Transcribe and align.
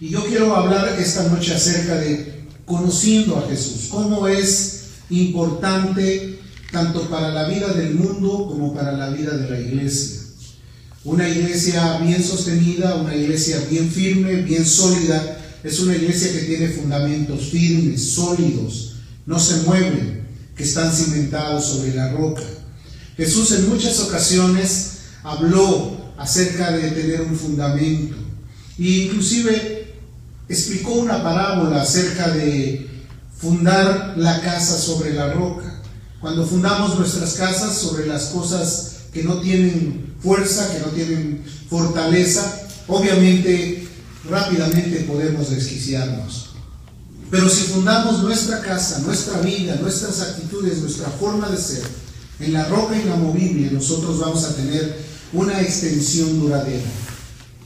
Y 0.00 0.08
yo 0.08 0.26
quiero 0.26 0.56
hablar 0.56 0.96
esta 0.98 1.22
noche 1.28 1.54
acerca 1.54 1.94
de 1.94 2.46
conociendo 2.64 3.38
a 3.38 3.48
Jesús, 3.48 3.86
cómo 3.88 4.26
es 4.26 4.86
importante 5.08 6.40
tanto 6.72 7.08
para 7.08 7.28
la 7.30 7.46
vida 7.46 7.72
del 7.72 7.94
mundo 7.94 8.48
como 8.48 8.74
para 8.74 8.90
la 8.90 9.10
vida 9.10 9.36
de 9.36 9.48
la 9.48 9.60
iglesia. 9.60 10.22
Una 11.04 11.28
iglesia 11.28 11.98
bien 11.98 12.20
sostenida, 12.24 12.96
una 12.96 13.14
iglesia 13.14 13.64
bien 13.70 13.88
firme, 13.88 14.42
bien 14.42 14.66
sólida, 14.66 15.38
es 15.62 15.78
una 15.78 15.94
iglesia 15.94 16.32
que 16.32 16.40
tiene 16.40 16.70
fundamentos 16.70 17.50
firmes, 17.50 18.14
sólidos, 18.14 18.96
no 19.26 19.38
se 19.38 19.58
mueven, 19.58 20.26
que 20.56 20.64
están 20.64 20.92
cimentados 20.92 21.66
sobre 21.66 21.94
la 21.94 22.10
roca. 22.10 22.42
Jesús 23.16 23.52
en 23.52 23.68
muchas 23.68 24.00
ocasiones 24.00 24.94
habló 25.22 26.12
acerca 26.18 26.72
de 26.72 26.90
tener 26.90 27.20
un 27.20 27.36
fundamento 27.36 28.16
e 28.76 29.04
inclusive 29.04 29.73
explicó 30.48 30.92
una 30.92 31.22
parábola 31.22 31.82
acerca 31.82 32.28
de 32.28 32.88
fundar 33.36 34.14
la 34.16 34.40
casa 34.40 34.78
sobre 34.78 35.14
la 35.14 35.32
roca. 35.32 35.80
Cuando 36.20 36.46
fundamos 36.46 36.98
nuestras 36.98 37.34
casas 37.34 37.76
sobre 37.76 38.06
las 38.06 38.26
cosas 38.26 38.96
que 39.12 39.22
no 39.22 39.40
tienen 39.40 40.14
fuerza, 40.20 40.72
que 40.72 40.80
no 40.80 40.86
tienen 40.86 41.44
fortaleza, 41.68 42.62
obviamente 42.88 43.86
rápidamente 44.28 45.00
podemos 45.00 45.50
desquiciarnos. 45.50 46.50
Pero 47.30 47.48
si 47.48 47.64
fundamos 47.64 48.22
nuestra 48.22 48.60
casa, 48.60 49.00
nuestra 49.00 49.40
vida, 49.40 49.76
nuestras 49.76 50.20
actitudes, 50.20 50.78
nuestra 50.78 51.08
forma 51.08 51.48
de 51.48 51.58
ser 51.58 51.82
en 52.40 52.52
la 52.52 52.64
roca 52.68 52.98
inamovible, 52.98 53.70
nosotros 53.70 54.20
vamos 54.20 54.44
a 54.44 54.54
tener 54.54 54.98
una 55.32 55.60
extensión 55.60 56.40
duradera. 56.40 56.84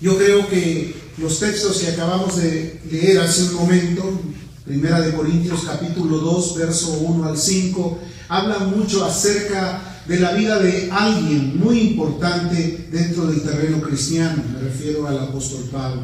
Yo 0.00 0.16
creo 0.16 0.48
que 0.48 0.94
los 1.18 1.40
textos 1.40 1.78
que 1.78 1.88
acabamos 1.88 2.36
de 2.36 2.80
leer 2.88 3.20
hace 3.20 3.42
un 3.44 3.54
momento, 3.54 4.20
Primera 4.64 5.00
de 5.00 5.12
Corintios 5.12 5.62
capítulo 5.66 6.18
2, 6.18 6.56
verso 6.56 6.92
1 7.00 7.24
al 7.24 7.36
5, 7.36 7.98
hablan 8.28 8.78
mucho 8.78 9.04
acerca 9.04 10.02
de 10.06 10.20
la 10.20 10.32
vida 10.32 10.60
de 10.60 10.88
alguien 10.92 11.58
muy 11.58 11.80
importante 11.80 12.88
dentro 12.92 13.26
del 13.26 13.42
terreno 13.42 13.80
cristiano, 13.82 14.40
me 14.52 14.60
refiero 14.60 15.08
al 15.08 15.18
apóstol 15.18 15.68
Pablo. 15.72 16.02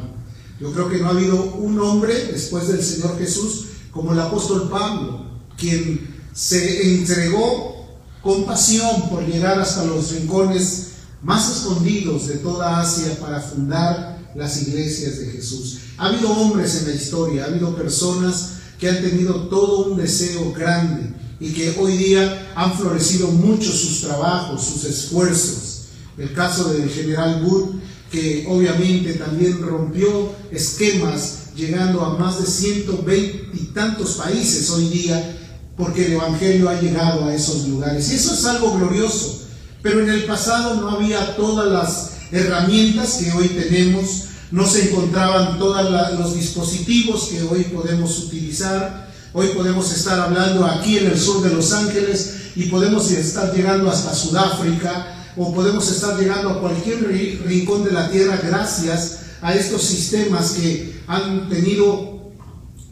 Yo 0.60 0.72
creo 0.72 0.88
que 0.88 0.98
no 0.98 1.06
ha 1.06 1.10
habido 1.10 1.54
un 1.54 1.78
hombre 1.78 2.14
después 2.32 2.66
del 2.66 2.82
Señor 2.82 3.16
Jesús 3.16 3.66
como 3.92 4.12
el 4.12 4.18
apóstol 4.18 4.68
Pablo, 4.68 5.24
quien 5.56 6.16
se 6.32 6.94
entregó 6.96 7.86
con 8.22 8.44
pasión 8.44 9.08
por 9.08 9.24
llegar 9.24 9.60
hasta 9.60 9.84
los 9.84 10.10
rincones 10.10 10.93
más 11.24 11.50
escondidos 11.56 12.28
de 12.28 12.34
toda 12.36 12.80
Asia 12.80 13.18
para 13.18 13.40
fundar 13.40 14.18
las 14.34 14.62
iglesias 14.62 15.18
de 15.18 15.26
Jesús. 15.26 15.78
Ha 15.96 16.06
habido 16.06 16.30
hombres 16.30 16.76
en 16.76 16.88
la 16.88 16.94
historia, 16.94 17.44
ha 17.44 17.46
habido 17.48 17.74
personas 17.74 18.50
que 18.78 18.88
han 18.88 19.00
tenido 19.00 19.48
todo 19.48 19.86
un 19.86 19.96
deseo 19.96 20.52
grande 20.52 21.14
y 21.40 21.52
que 21.52 21.74
hoy 21.78 21.96
día 21.96 22.52
han 22.54 22.74
florecido 22.74 23.28
mucho 23.28 23.72
sus 23.72 24.02
trabajos, 24.02 24.64
sus 24.64 24.84
esfuerzos. 24.84 25.86
El 26.18 26.32
caso 26.32 26.72
del 26.72 26.88
general 26.90 27.42
Wood, 27.44 27.76
que 28.10 28.46
obviamente 28.48 29.14
también 29.14 29.60
rompió 29.62 30.32
esquemas 30.52 31.38
llegando 31.56 32.02
a 32.02 32.18
más 32.18 32.40
de 32.40 32.46
120 32.46 33.50
y 33.54 33.66
tantos 33.72 34.14
países 34.14 34.70
hoy 34.70 34.88
día, 34.88 35.38
porque 35.76 36.06
el 36.06 36.12
Evangelio 36.12 36.68
ha 36.68 36.80
llegado 36.80 37.24
a 37.24 37.34
esos 37.34 37.66
lugares. 37.66 38.10
Y 38.10 38.14
eso 38.14 38.34
es 38.34 38.44
algo 38.44 38.76
glorioso. 38.76 39.43
Pero 39.84 40.00
en 40.00 40.08
el 40.08 40.24
pasado 40.24 40.80
no 40.80 40.92
había 40.92 41.36
todas 41.36 41.70
las 41.70 42.12
herramientas 42.32 43.18
que 43.18 43.30
hoy 43.32 43.48
tenemos, 43.48 44.28
no 44.50 44.66
se 44.66 44.88
encontraban 44.88 45.58
todos 45.58 46.18
los 46.18 46.34
dispositivos 46.34 47.24
que 47.24 47.42
hoy 47.42 47.64
podemos 47.64 48.18
utilizar. 48.20 49.12
Hoy 49.34 49.48
podemos 49.48 49.92
estar 49.92 50.18
hablando 50.18 50.64
aquí 50.64 50.96
en 50.96 51.08
el 51.08 51.20
sur 51.20 51.42
de 51.42 51.54
Los 51.54 51.70
Ángeles 51.74 52.34
y 52.56 52.70
podemos 52.70 53.10
estar 53.10 53.54
llegando 53.54 53.90
hasta 53.90 54.14
Sudáfrica 54.14 55.32
o 55.36 55.54
podemos 55.54 55.86
estar 55.90 56.18
llegando 56.18 56.48
a 56.48 56.60
cualquier 56.60 57.06
rincón 57.44 57.84
de 57.84 57.92
la 57.92 58.10
tierra 58.10 58.40
gracias 58.42 59.18
a 59.42 59.54
estos 59.54 59.82
sistemas 59.82 60.52
que 60.52 60.98
han 61.06 61.50
tenido 61.50 62.30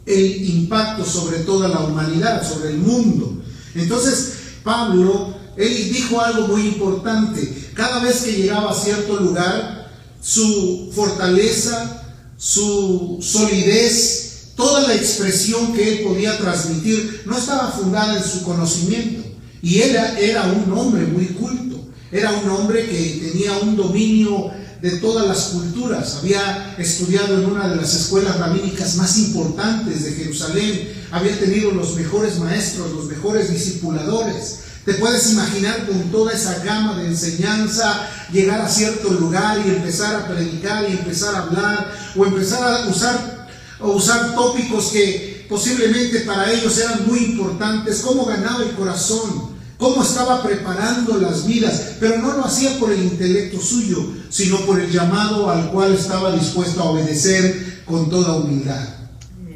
el 0.05 0.47
impacto 0.47 1.03
sobre 1.05 1.39
toda 1.39 1.69
la 1.69 1.79
humanidad, 1.79 2.47
sobre 2.47 2.69
el 2.69 2.77
mundo. 2.77 3.41
Entonces, 3.73 4.33
Pablo 4.63 5.32
él 5.57 5.93
dijo 5.93 6.19
algo 6.21 6.47
muy 6.47 6.67
importante. 6.67 7.71
Cada 7.73 7.99
vez 7.99 8.21
que 8.21 8.33
llegaba 8.33 8.71
a 8.71 8.75
cierto 8.75 9.17
lugar, 9.17 9.91
su 10.21 10.91
fortaleza, 10.93 12.03
su 12.37 13.19
solidez, 13.21 14.51
toda 14.55 14.87
la 14.87 14.95
expresión 14.95 15.73
que 15.73 15.93
él 15.93 16.07
podía 16.07 16.37
transmitir 16.37 17.23
no 17.25 17.37
estaba 17.37 17.71
fundada 17.71 18.17
en 18.17 18.23
su 18.23 18.43
conocimiento. 18.43 19.23
Y 19.61 19.79
él 19.79 19.95
era 20.19 20.43
un 20.43 20.77
hombre 20.77 21.05
muy 21.05 21.27
culto. 21.27 21.87
Era 22.11 22.31
un 22.31 22.49
hombre 22.49 22.87
que 22.87 23.31
tenía 23.31 23.57
un 23.57 23.75
dominio 23.75 24.51
de 24.81 24.91
todas 24.97 25.25
las 25.25 25.45
culturas. 25.45 26.17
Había 26.17 26.75
estudiado 26.77 27.39
en 27.39 27.45
una 27.45 27.69
de 27.69 27.77
las 27.77 27.93
escuelas 27.93 28.37
rabínicas 28.37 28.97
más 28.97 29.17
importantes 29.17 30.03
de 30.03 30.11
Jerusalén. 30.11 30.89
Había 31.11 31.39
tenido 31.39 31.71
los 31.71 31.95
mejores 31.95 32.37
maestros, 32.37 32.91
los 32.91 33.05
mejores 33.05 33.51
discipuladores. 33.51 34.59
Te 34.85 34.95
puedes 34.95 35.31
imaginar 35.31 35.87
con 35.87 36.11
toda 36.11 36.33
esa 36.33 36.61
gama 36.63 36.97
de 36.97 37.07
enseñanza 37.07 38.05
llegar 38.33 38.59
a 38.59 38.67
cierto 38.67 39.11
lugar 39.11 39.57
y 39.65 39.69
empezar 39.69 40.13
a 40.15 40.27
predicar 40.27 40.83
y 40.89 40.93
empezar 40.93 41.35
a 41.35 41.43
hablar 41.43 41.93
o 42.17 42.25
empezar 42.25 42.61
a 42.63 42.89
usar, 42.89 43.47
o 43.79 43.91
usar 43.91 44.35
tópicos 44.35 44.87
que 44.87 45.45
posiblemente 45.47 46.21
para 46.21 46.51
ellos 46.51 46.77
eran 46.77 47.07
muy 47.07 47.19
importantes, 47.19 48.01
cómo 48.01 48.25
ganaba 48.25 48.61
el 48.63 48.71
corazón, 48.71 49.53
cómo 49.77 50.03
estaba 50.03 50.43
preparando 50.43 51.17
las 51.17 51.45
vidas, 51.45 51.93
pero 52.01 52.17
no 52.17 52.33
lo 52.33 52.43
hacía 52.43 52.77
por 52.77 52.91
el 52.91 53.03
intelecto 53.03 53.61
suyo, 53.61 54.05
sino 54.29 54.57
por 54.65 54.81
el 54.81 54.91
llamado 54.91 55.49
al 55.49 55.71
cual 55.71 55.93
estaba 55.93 56.35
dispuesto 56.35 56.81
a 56.81 56.89
obedecer 56.91 57.83
con 57.85 58.09
toda 58.09 58.35
humildad. 58.35 58.85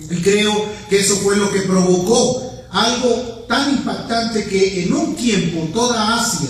Y 0.10 0.22
creo 0.22 0.54
que 0.90 1.02
eso 1.02 1.18
fue 1.18 1.36
lo 1.36 1.52
que 1.52 1.62
provocó 1.62 2.64
algo 2.72 3.37
tan 3.48 3.72
impactante 3.72 4.46
que 4.46 4.84
en 4.84 4.94
un 4.94 5.16
tiempo 5.16 5.70
toda 5.74 6.16
Asia 6.16 6.50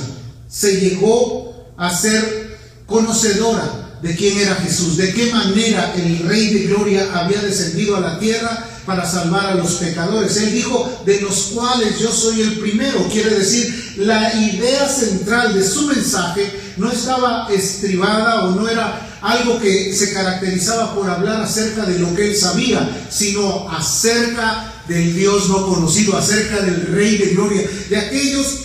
se 0.49 0.79
llegó 0.79 1.67
a 1.77 1.95
ser 1.95 2.57
conocedora 2.85 3.87
de 4.01 4.15
quién 4.15 4.37
era 4.37 4.55
Jesús, 4.55 4.97
de 4.97 5.13
qué 5.13 5.31
manera 5.31 5.93
el 5.95 6.19
Rey 6.19 6.53
de 6.53 6.67
Gloria 6.67 7.07
había 7.13 7.41
descendido 7.41 7.97
a 7.97 8.01
la 8.01 8.19
tierra 8.19 8.65
para 8.85 9.05
salvar 9.05 9.47
a 9.47 9.55
los 9.55 9.73
pecadores. 9.73 10.37
Él 10.37 10.53
dijo, 10.53 11.01
de 11.05 11.19
los 11.21 11.51
cuales 11.53 11.99
yo 11.99 12.11
soy 12.11 12.41
el 12.41 12.59
primero. 12.59 13.07
Quiere 13.11 13.37
decir, 13.37 13.95
la 13.97 14.33
idea 14.33 14.87
central 14.87 15.53
de 15.53 15.67
su 15.67 15.87
mensaje 15.87 16.73
no 16.77 16.91
estaba 16.91 17.47
estribada 17.51 18.45
o 18.45 18.51
no 18.51 18.69
era 18.69 19.19
algo 19.21 19.59
que 19.59 19.93
se 19.93 20.13
caracterizaba 20.13 20.95
por 20.95 21.09
hablar 21.09 21.41
acerca 21.41 21.85
de 21.85 21.99
lo 21.99 22.15
que 22.15 22.29
él 22.29 22.35
sabía, 22.35 23.07
sino 23.09 23.69
acerca 23.69 24.73
del 24.87 25.15
Dios 25.15 25.49
no 25.49 25.67
conocido, 25.67 26.17
acerca 26.17 26.61
del 26.61 26.87
Rey 26.87 27.17
de 27.17 27.27
Gloria, 27.33 27.69
de 27.89 27.97
aquellos 27.97 28.59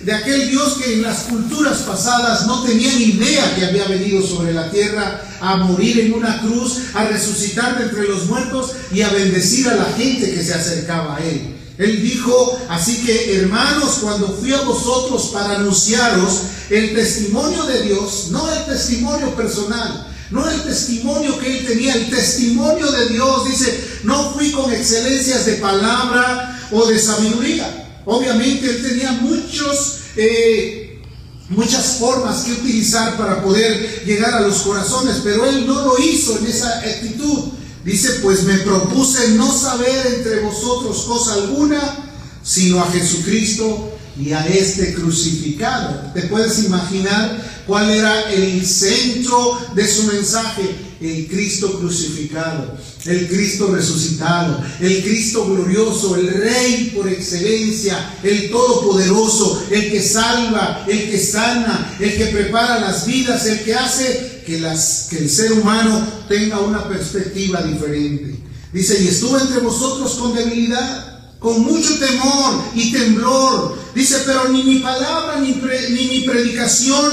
de 0.00 0.12
aquel 0.12 0.50
Dios 0.50 0.74
que 0.74 0.94
en 0.94 1.02
las 1.02 1.20
culturas 1.20 1.78
pasadas 1.78 2.46
no 2.46 2.62
tenían 2.62 3.00
idea 3.00 3.56
que 3.56 3.64
había 3.64 3.88
venido 3.88 4.24
sobre 4.24 4.52
la 4.52 4.70
tierra 4.70 5.22
a 5.40 5.56
morir 5.56 5.98
en 5.98 6.12
una 6.12 6.40
cruz, 6.42 6.78
a 6.94 7.04
resucitar 7.04 7.78
de 7.78 7.84
entre 7.86 8.06
los 8.06 8.26
muertos 8.26 8.72
y 8.92 9.00
a 9.00 9.08
bendecir 9.08 9.66
a 9.68 9.74
la 9.74 9.86
gente 9.96 10.32
que 10.32 10.44
se 10.44 10.54
acercaba 10.54 11.16
a 11.16 11.24
Él. 11.24 11.56
Él 11.78 12.02
dijo, 12.02 12.58
así 12.68 13.04
que 13.04 13.36
hermanos, 13.36 13.98
cuando 14.00 14.28
fui 14.28 14.52
a 14.52 14.62
vosotros 14.62 15.30
para 15.32 15.56
anunciaros 15.56 16.42
el 16.70 16.94
testimonio 16.94 17.64
de 17.64 17.82
Dios, 17.82 18.28
no 18.30 18.50
el 18.52 18.64
testimonio 18.64 19.34
personal, 19.34 20.06
no 20.30 20.48
el 20.48 20.62
testimonio 20.62 21.38
que 21.38 21.58
él 21.58 21.66
tenía, 21.66 21.94
el 21.94 22.10
testimonio 22.10 22.90
de 22.90 23.08
Dios. 23.08 23.48
Dice, 23.48 24.00
no 24.04 24.32
fui 24.32 24.50
con 24.50 24.72
excelencias 24.72 25.46
de 25.46 25.54
palabra 25.54 26.68
o 26.70 26.86
de 26.86 26.98
sabiduría. 26.98 28.00
Obviamente 28.04 28.68
él 28.68 28.82
tenía 28.82 29.12
muchos, 29.12 29.98
eh, 30.16 31.02
muchas 31.48 31.96
formas 31.98 32.44
que 32.44 32.52
utilizar 32.52 33.16
para 33.16 33.42
poder 33.42 34.04
llegar 34.04 34.34
a 34.34 34.40
los 34.40 34.58
corazones, 34.58 35.16
pero 35.22 35.46
él 35.46 35.66
no 35.66 35.84
lo 35.84 35.98
hizo 35.98 36.38
en 36.38 36.46
esa 36.46 36.78
actitud. 36.78 37.52
Dice, 37.84 38.18
pues 38.22 38.42
me 38.42 38.58
propuse 38.58 39.30
no 39.30 39.52
saber 39.52 40.06
entre 40.16 40.40
vosotros 40.40 41.04
cosa 41.04 41.34
alguna, 41.34 41.80
sino 42.42 42.80
a 42.80 42.90
Jesucristo 42.90 43.92
y 44.18 44.32
a 44.32 44.44
este 44.46 44.94
crucificado. 44.94 46.12
Te 46.12 46.22
puedes 46.22 46.64
imaginar 46.64 47.55
¿Cuál 47.66 47.90
era 47.90 48.32
el 48.32 48.64
centro 48.64 49.58
de 49.74 49.86
su 49.88 50.04
mensaje? 50.04 50.62
El 51.00 51.26
Cristo 51.26 51.78
crucificado, 51.78 52.78
el 53.04 53.28
Cristo 53.28 53.74
resucitado, 53.74 54.62
el 54.80 55.02
Cristo 55.02 55.44
glorioso, 55.44 56.16
el 56.16 56.28
Rey 56.28 56.92
por 56.96 57.08
excelencia, 57.08 58.14
el 58.22 58.50
Todopoderoso, 58.50 59.62
el 59.70 59.90
que 59.90 60.00
salva, 60.00 60.84
el 60.88 61.10
que 61.10 61.18
sana, 61.18 61.96
el 62.00 62.16
que 62.16 62.26
prepara 62.26 62.80
las 62.80 63.04
vidas, 63.04 63.44
el 63.46 63.64
que 63.64 63.74
hace 63.74 64.42
que, 64.46 64.56
el 64.56 65.28
ser 65.28 65.52
humano 65.52 66.06
tenga 66.28 66.60
una 66.60 66.88
perspectiva 66.88 67.62
diferente. 67.62 68.38
Dice, 68.72 69.02
y 69.02 69.08
estuvo 69.08 69.38
entre 69.38 69.58
vosotros 69.58 70.14
con 70.14 70.34
debilidad, 70.34 71.16
con 71.40 71.62
mucho 71.62 71.98
temor 71.98 72.62
y 72.74 72.92
temblor. 72.92 73.76
Dice, 73.94 74.22
pero 74.24 74.48
ni 74.48 74.62
mi 74.62 74.78
palabra 74.78 75.40
ni, 75.40 75.52
ni 75.90 76.08
mi 76.08 76.20
predicación 76.20 77.12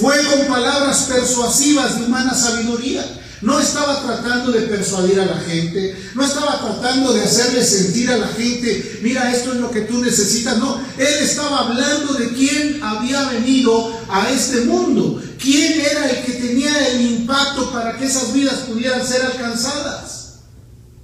fue 0.00 0.16
con 0.24 0.46
palabras 0.46 1.06
persuasivas 1.08 1.98
de 1.98 2.06
humana 2.06 2.34
sabiduría. 2.34 3.04
No 3.42 3.58
estaba 3.58 4.02
tratando 4.02 4.52
de 4.52 4.62
persuadir 4.62 5.18
a 5.18 5.24
la 5.24 5.40
gente, 5.40 5.96
no 6.14 6.22
estaba 6.22 6.60
tratando 6.60 7.14
de 7.14 7.22
hacerle 7.22 7.64
sentir 7.64 8.10
a 8.10 8.18
la 8.18 8.28
gente, 8.28 9.00
mira, 9.02 9.32
esto 9.34 9.54
es 9.54 9.60
lo 9.60 9.70
que 9.70 9.82
tú 9.82 9.98
necesitas. 9.98 10.58
No, 10.58 10.78
él 10.98 11.14
estaba 11.22 11.60
hablando 11.60 12.12
de 12.14 12.34
quién 12.34 12.82
había 12.82 13.30
venido 13.30 13.98
a 14.10 14.28
este 14.28 14.62
mundo, 14.62 15.22
quién 15.38 15.80
era 15.80 16.10
el 16.10 16.24
que 16.26 16.32
tenía 16.32 16.88
el 16.88 17.00
impacto 17.00 17.72
para 17.72 17.96
que 17.96 18.04
esas 18.04 18.34
vidas 18.34 18.56
pudieran 18.68 19.06
ser 19.06 19.22
alcanzadas. 19.22 20.40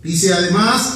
Dice 0.03 0.35
además, 0.35 0.93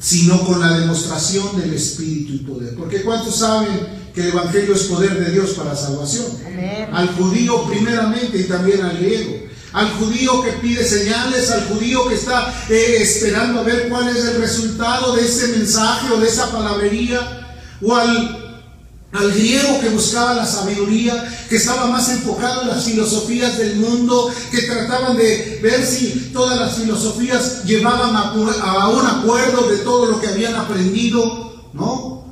sino 0.00 0.42
con 0.44 0.58
la 0.58 0.78
demostración 0.78 1.60
del 1.60 1.74
Espíritu 1.74 2.32
y 2.32 2.38
poder. 2.38 2.74
Porque 2.74 3.02
¿cuántos 3.02 3.36
saben 3.36 4.01
que 4.14 4.22
el 4.22 4.28
Evangelio 4.28 4.74
es 4.74 4.82
poder 4.84 5.18
de 5.18 5.30
Dios 5.32 5.50
para 5.52 5.74
salvación? 5.74 6.26
Al 6.92 7.08
judío 7.14 7.64
primeramente 7.64 8.38
y 8.38 8.44
también 8.44 8.82
al 8.82 8.98
griego 8.98 9.52
al 9.72 9.90
judío 9.92 10.42
que 10.42 10.52
pide 10.52 10.84
señales, 10.84 11.50
al 11.50 11.66
judío 11.68 12.06
que 12.08 12.14
está 12.14 12.52
eh, 12.68 12.98
esperando 13.00 13.60
a 13.60 13.64
ver 13.64 13.88
cuál 13.88 14.08
es 14.08 14.24
el 14.24 14.40
resultado 14.40 15.16
de 15.16 15.24
ese 15.24 15.48
mensaje 15.48 16.12
o 16.12 16.20
de 16.20 16.28
esa 16.28 16.50
palabrería, 16.52 17.56
o 17.80 17.94
al, 17.96 18.60
al 19.12 19.32
griego 19.32 19.80
que 19.80 19.88
buscaba 19.88 20.34
la 20.34 20.46
sabiduría, 20.46 21.26
que 21.48 21.56
estaba 21.56 21.86
más 21.86 22.08
enfocado 22.10 22.62
en 22.62 22.68
las 22.68 22.84
filosofías 22.84 23.56
del 23.56 23.76
mundo, 23.76 24.32
que 24.50 24.62
trataban 24.62 25.16
de 25.16 25.60
ver 25.62 25.84
si 25.84 26.30
todas 26.32 26.60
las 26.60 26.76
filosofías 26.76 27.64
llevaban 27.64 28.14
a, 28.14 28.32
a 28.62 28.88
un 28.88 29.06
acuerdo 29.06 29.68
de 29.70 29.78
todo 29.78 30.06
lo 30.06 30.20
que 30.20 30.28
habían 30.28 30.54
aprendido, 30.54 31.70
¿no? 31.72 32.22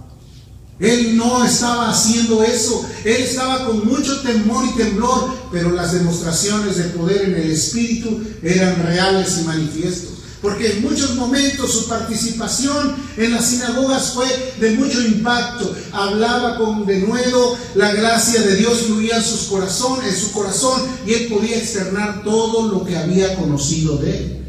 Él 0.81 1.15
no 1.17 1.45
estaba 1.45 1.91
haciendo 1.91 2.43
eso. 2.43 2.89
Él 3.05 3.23
estaba 3.23 3.67
con 3.67 3.87
mucho 3.87 4.23
temor 4.23 4.65
y 4.67 4.77
temblor, 4.79 5.31
pero 5.53 5.71
las 5.73 5.93
demostraciones 5.93 6.79
de 6.79 6.85
poder 6.85 7.23
en 7.23 7.35
el 7.35 7.51
Espíritu 7.51 8.19
eran 8.43 8.83
reales 8.83 9.39
y 9.41 9.45
manifiestos. 9.45 10.11
Porque 10.41 10.73
en 10.73 10.83
muchos 10.83 11.17
momentos 11.17 11.71
su 11.71 11.87
participación 11.87 12.97
en 13.19 13.33
las 13.33 13.45
sinagogas 13.45 14.13
fue 14.15 14.27
de 14.59 14.71
mucho 14.71 15.03
impacto. 15.03 15.71
Hablaba 15.93 16.57
con 16.57 16.87
denuedo, 16.87 17.59
la 17.75 17.93
gracia 17.93 18.41
de 18.41 18.57
Dios 18.57 18.81
fluía 18.87 19.17
en, 19.17 19.23
en 19.23 20.17
su 20.17 20.33
corazón 20.33 20.81
y 21.07 21.13
él 21.13 21.27
podía 21.29 21.59
externar 21.59 22.23
todo 22.25 22.69
lo 22.73 22.87
que 22.87 22.97
había 22.97 23.37
conocido 23.37 23.99
de 23.99 24.17
él. 24.17 24.49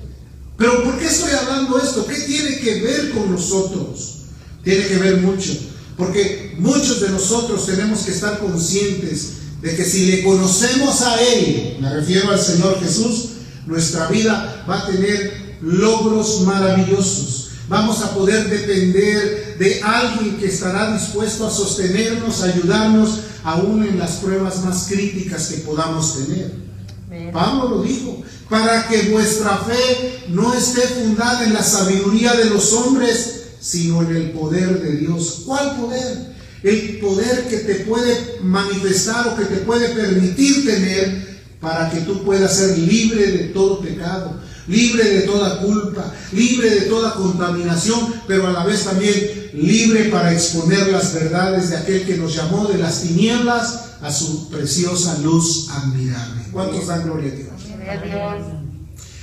Pero 0.57 0.81
¿por 0.83 0.97
qué 0.97 1.07
estoy 1.07 1.31
hablando 1.31 1.77
esto? 1.77 2.05
¿Qué 2.05 2.15
tiene 2.21 2.59
que 2.59 2.81
ver 2.81 3.11
con 3.11 3.29
nosotros? 3.29 4.19
Tiene 4.63 4.87
que 4.87 4.95
ver 4.95 5.17
mucho. 5.17 5.70
Porque 6.01 6.55
muchos 6.57 6.99
de 6.99 7.09
nosotros 7.09 7.67
tenemos 7.67 7.99
que 7.99 8.11
estar 8.11 8.39
conscientes 8.39 9.33
de 9.61 9.75
que 9.75 9.85
si 9.85 10.07
le 10.07 10.23
conocemos 10.23 10.99
a 11.03 11.21
Él, 11.21 11.77
me 11.79 11.93
refiero 11.93 12.31
al 12.31 12.39
Señor 12.39 12.79
Jesús, 12.79 13.25
nuestra 13.67 14.07
vida 14.07 14.65
va 14.67 14.79
a 14.79 14.87
tener 14.87 15.59
logros 15.61 16.41
maravillosos. 16.41 17.51
Vamos 17.69 18.01
a 18.01 18.15
poder 18.15 18.49
depender 18.49 19.57
de 19.59 19.79
alguien 19.83 20.37
que 20.37 20.47
estará 20.47 20.91
dispuesto 20.91 21.45
a 21.45 21.51
sostenernos, 21.51 22.41
a 22.41 22.45
ayudarnos, 22.45 23.19
aún 23.43 23.85
en 23.85 23.99
las 23.99 24.13
pruebas 24.13 24.65
más 24.65 24.87
críticas 24.89 25.49
que 25.49 25.57
podamos 25.57 26.15
tener. 26.15 27.31
Pablo 27.31 27.77
lo 27.77 27.83
dijo, 27.83 28.23
para 28.49 28.87
que 28.87 29.11
vuestra 29.11 29.55
fe 29.57 30.23
no 30.29 30.51
esté 30.55 30.81
fundada 30.81 31.45
en 31.45 31.53
la 31.53 31.61
sabiduría 31.61 32.33
de 32.33 32.45
los 32.45 32.73
hombres, 32.73 33.40
sino 33.61 34.01
en 34.01 34.15
el 34.15 34.31
poder 34.31 34.81
de 34.81 34.97
Dios. 34.97 35.43
¿Cuál 35.45 35.77
poder? 35.77 36.31
El 36.63 36.99
poder 36.99 37.47
que 37.47 37.57
te 37.57 37.75
puede 37.85 38.39
manifestar 38.41 39.27
o 39.27 39.35
que 39.37 39.45
te 39.45 39.57
puede 39.57 39.89
permitir 39.89 40.65
tener 40.65 41.31
para 41.59 41.89
que 41.91 42.01
tú 42.01 42.23
puedas 42.23 42.57
ser 42.57 42.77
libre 42.77 43.31
de 43.31 43.43
todo 43.49 43.79
pecado, 43.79 44.39
libre 44.67 45.03
de 45.03 45.21
toda 45.21 45.61
culpa, 45.61 46.11
libre 46.31 46.69
de 46.71 46.81
toda 46.81 47.13
contaminación, 47.13 48.15
pero 48.27 48.47
a 48.47 48.51
la 48.51 48.65
vez 48.65 48.83
también 48.83 49.51
libre 49.53 50.05
para 50.05 50.33
exponer 50.33 50.87
las 50.87 51.13
verdades 51.13 51.69
de 51.69 51.77
aquel 51.77 52.05
que 52.05 52.17
nos 52.17 52.35
llamó 52.35 52.65
de 52.65 52.79
las 52.79 53.03
tinieblas 53.03 53.91
a 54.01 54.11
su 54.11 54.49
preciosa 54.49 55.19
luz 55.19 55.69
admirable. 55.69 56.41
¿Cuántos 56.51 56.87
dan 56.87 57.03
gloria 57.03 57.31
a 57.31 57.35
Dios? 57.35 57.51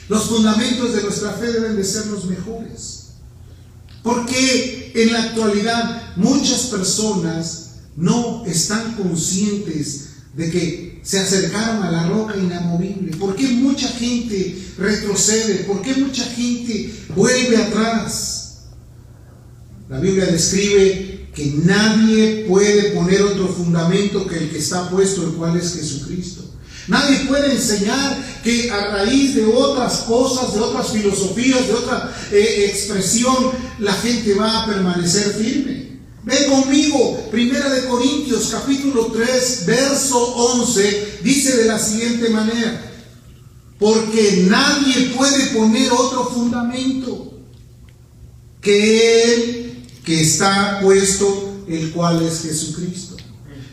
Los 0.08 0.24
fundamentos 0.24 0.94
de 0.94 1.02
nuestra 1.02 1.32
fe 1.32 1.52
deben 1.52 1.76
de 1.76 1.84
ser 1.84 2.06
los 2.06 2.24
mejores. 2.24 2.97
Porque 4.02 4.92
en 4.94 5.12
la 5.12 5.24
actualidad 5.24 6.14
muchas 6.16 6.66
personas 6.66 7.70
no 7.96 8.44
están 8.46 8.94
conscientes 8.94 10.08
de 10.34 10.50
que 10.50 11.00
se 11.02 11.18
acercaron 11.18 11.82
a 11.82 11.90
la 11.90 12.08
roca 12.08 12.36
inamovible. 12.36 13.16
¿Por 13.16 13.34
qué 13.34 13.48
mucha 13.48 13.88
gente 13.88 14.56
retrocede? 14.78 15.64
¿Por 15.64 15.82
qué 15.82 15.94
mucha 15.94 16.24
gente 16.24 16.94
vuelve 17.14 17.56
atrás? 17.56 18.66
La 19.88 19.98
Biblia 19.98 20.26
describe 20.26 21.30
que 21.34 21.46
nadie 21.64 22.44
puede 22.48 22.90
poner 22.90 23.22
otro 23.22 23.48
fundamento 23.48 24.26
que 24.26 24.36
el 24.36 24.50
que 24.50 24.58
está 24.58 24.90
puesto, 24.90 25.22
el 25.22 25.30
cual 25.30 25.56
es 25.56 25.74
Jesucristo. 25.74 26.44
Nadie 26.88 27.26
puede 27.26 27.52
enseñar 27.52 28.40
que 28.42 28.70
a 28.70 28.88
raíz 28.88 29.34
de 29.34 29.44
otras 29.44 29.98
cosas, 29.98 30.54
de 30.54 30.60
otras 30.60 30.90
filosofías, 30.90 31.66
de 31.66 31.74
otra 31.74 32.16
eh, 32.32 32.70
expresión, 32.72 33.52
la 33.78 33.92
gente 33.92 34.34
va 34.34 34.62
a 34.62 34.66
permanecer 34.66 35.34
firme. 35.34 35.98
Ven 36.24 36.50
conmigo, 36.50 37.28
Primera 37.30 37.68
de 37.70 37.86
Corintios 37.86 38.48
capítulo 38.50 39.06
3, 39.12 39.64
verso 39.66 40.18
11, 40.18 41.18
dice 41.22 41.58
de 41.58 41.64
la 41.66 41.78
siguiente 41.78 42.30
manera, 42.30 42.90
porque 43.78 44.46
nadie 44.48 45.12
puede 45.16 45.46
poner 45.48 45.92
otro 45.92 46.24
fundamento 46.24 47.34
que 48.62 49.22
él 49.24 49.86
que 50.04 50.22
está 50.22 50.80
puesto, 50.82 51.64
el 51.68 51.92
cual 51.92 52.22
es 52.22 52.40
Jesucristo. 52.40 53.17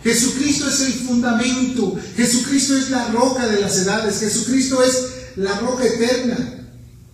Jesucristo 0.05 0.69
es 0.69 0.81
el 0.81 0.93
fundamento, 0.93 1.95
Jesucristo 2.15 2.77
es 2.77 2.91
la 2.91 3.07
roca 3.07 3.47
de 3.47 3.59
las 3.59 3.75
edades, 3.77 4.19
Jesucristo 4.19 4.83
es 4.83 5.07
la 5.35 5.57
roca 5.61 5.83
eterna, 5.83 6.63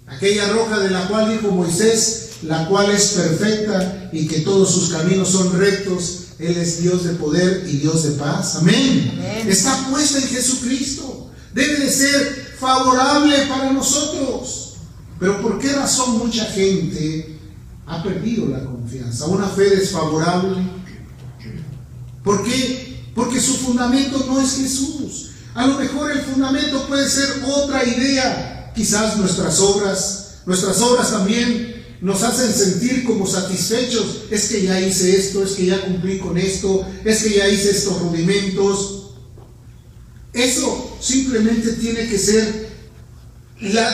aquella 0.08 0.52
roca 0.52 0.78
de 0.80 0.90
la 0.90 1.08
cual 1.08 1.32
dijo 1.32 1.54
Moisés, 1.54 2.32
la 2.42 2.68
cual 2.68 2.92
es 2.92 3.12
perfecta 3.12 4.10
y 4.12 4.28
que 4.28 4.42
todos 4.42 4.74
sus 4.74 4.90
caminos 4.90 5.30
son 5.30 5.58
rectos. 5.58 6.18
Él 6.38 6.58
es 6.58 6.82
Dios 6.82 7.06
de 7.06 7.14
poder 7.14 7.66
y 7.66 7.78
Dios 7.78 8.04
de 8.04 8.12
paz. 8.12 8.58
Amén. 8.58 9.22
Está 9.48 9.88
puesta 9.90 10.18
en 10.18 10.28
Jesucristo. 10.28 11.32
Debe 11.54 11.86
de 11.86 11.90
ser 11.90 12.56
favorable 12.60 13.38
para 13.48 13.72
nosotros. 13.72 14.74
Pero 15.18 15.42
¿por 15.42 15.60
qué 15.60 15.72
razón 15.72 16.18
mucha 16.18 16.44
gente 16.44 17.38
ha 17.86 18.04
perdido 18.04 18.48
la 18.48 18.66
confianza? 18.66 19.28
Una 19.28 19.48
fe 19.48 19.78
desfavorable 19.78 20.81
¿Por 22.24 22.44
qué? 22.44 23.04
Porque 23.16 23.40
su 23.40 23.56
fundamento 23.56 24.24
no 24.28 24.40
es 24.42 24.56
Jesús. 24.58 25.32
A 25.54 25.68
lo 25.68 25.78
mejor 25.78 26.12
el 26.12 26.22
fundamento 26.22 26.88
puede 26.88 27.10
ser 27.10 27.44
otra 27.46 27.84
idea. 27.84 28.72
Quizás 28.76 29.18
nuestras 29.18 29.60
obras, 29.60 30.42
nuestras 30.46 30.80
obras 30.82 31.12
también 31.12 31.84
nos 32.02 32.24
hacen 32.24 32.54
sentir 32.54 33.04
como 33.04 33.28
satisfechos. 33.28 34.24
Es 34.30 34.50
que 34.50 34.64
ya 34.64 34.80
hice 34.80 35.18
esto, 35.18 35.44
es 35.44 35.52
que 35.52 35.66
ya 35.68 35.82
cumplí 35.86 36.20
con 36.20 36.38
esto, 36.38 36.86
es 37.04 37.24
que 37.24 37.36
ya 37.36 37.48
hice 37.48 37.72
estos 37.72 38.00
rudimentos. 38.00 39.12
Eso 40.34 40.98
simplemente 41.02 41.74
tiene 41.74 42.08
que 42.08 42.18
ser 42.18 42.72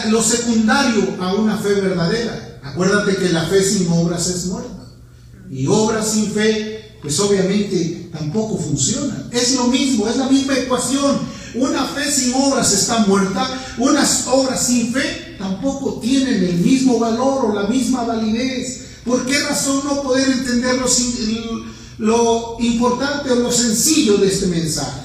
lo 0.09 0.21
secundario 0.21 1.17
a 1.19 1.33
una 1.33 1.57
fe 1.57 1.73
verdadera. 1.73 2.59
Acuérdate 2.63 3.15
que 3.15 3.29
la 3.29 3.45
fe 3.47 3.63
sin 3.63 3.87
obras 3.91 4.27
es 4.27 4.45
muerta. 4.45 4.73
Y 5.49 5.65
obras 5.67 6.11
sin 6.11 6.31
fe 6.31 6.76
pues 7.01 7.19
obviamente 7.19 8.09
tampoco 8.11 8.57
funciona. 8.57 9.29
Es 9.31 9.55
lo 9.55 9.67
mismo, 9.67 10.07
es 10.07 10.17
la 10.17 10.29
misma 10.29 10.57
ecuación. 10.57 11.19
Una 11.55 11.85
fe 11.85 12.11
sin 12.11 12.33
obras 12.33 12.71
está 12.73 13.05
muerta, 13.05 13.75
unas 13.77 14.27
obras 14.27 14.65
sin 14.65 14.93
fe 14.93 15.35
tampoco 15.37 15.99
tienen 15.99 16.43
el 16.43 16.57
mismo 16.57 16.99
valor 16.99 17.45
o 17.45 17.55
la 17.55 17.67
misma 17.67 18.03
validez. 18.03 18.85
¿Por 19.05 19.25
qué 19.25 19.39
razón 19.39 19.81
no 19.85 20.01
poder 20.01 20.29
entender 20.29 20.75
lo, 20.77 20.87
lo 21.99 22.57
importante 22.59 23.31
o 23.31 23.35
lo 23.35 23.51
sencillo 23.51 24.17
de 24.17 24.27
este 24.27 24.47
mensaje? 24.47 25.01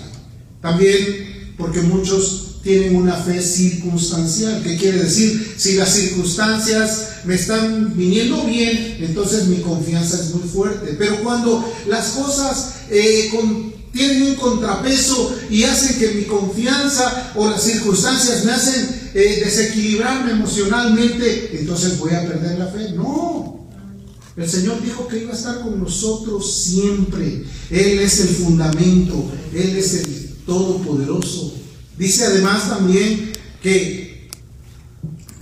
También 0.60 1.54
porque 1.56 1.82
muchos 1.82 2.51
tienen 2.62 2.96
una 2.96 3.14
fe 3.14 3.42
circunstancial. 3.42 4.62
¿Qué 4.62 4.76
quiere 4.76 5.02
decir? 5.02 5.54
Si 5.56 5.74
las 5.74 5.92
circunstancias 5.92 7.08
me 7.24 7.34
están 7.34 7.96
viniendo 7.96 8.44
bien, 8.44 8.98
entonces 9.00 9.46
mi 9.48 9.56
confianza 9.56 10.20
es 10.20 10.34
muy 10.34 10.48
fuerte. 10.48 10.94
Pero 10.98 11.22
cuando 11.22 11.64
las 11.88 12.08
cosas 12.10 12.74
eh, 12.90 13.30
tienen 13.92 14.22
un 14.22 14.34
contrapeso 14.36 15.36
y 15.50 15.64
hacen 15.64 15.98
que 15.98 16.14
mi 16.14 16.22
confianza 16.24 17.32
o 17.34 17.50
las 17.50 17.62
circunstancias 17.62 18.44
me 18.44 18.52
hacen 18.52 19.10
eh, 19.14 19.42
desequilibrarme 19.44 20.32
emocionalmente, 20.32 21.58
entonces 21.58 21.98
voy 21.98 22.12
a 22.12 22.26
perder 22.26 22.58
la 22.58 22.66
fe. 22.66 22.92
No. 22.92 23.68
El 24.36 24.48
Señor 24.48 24.82
dijo 24.82 25.06
que 25.08 25.18
iba 25.18 25.32
a 25.32 25.36
estar 25.36 25.60
con 25.60 25.78
nosotros 25.78 26.64
siempre. 26.64 27.44
Él 27.70 27.98
es 27.98 28.20
el 28.20 28.28
fundamento, 28.28 29.30
Él 29.52 29.76
es 29.76 29.94
el 29.94 30.30
todopoderoso. 30.46 31.61
Dice 31.96 32.24
además 32.24 32.68
también 32.68 33.32
que 33.62 34.12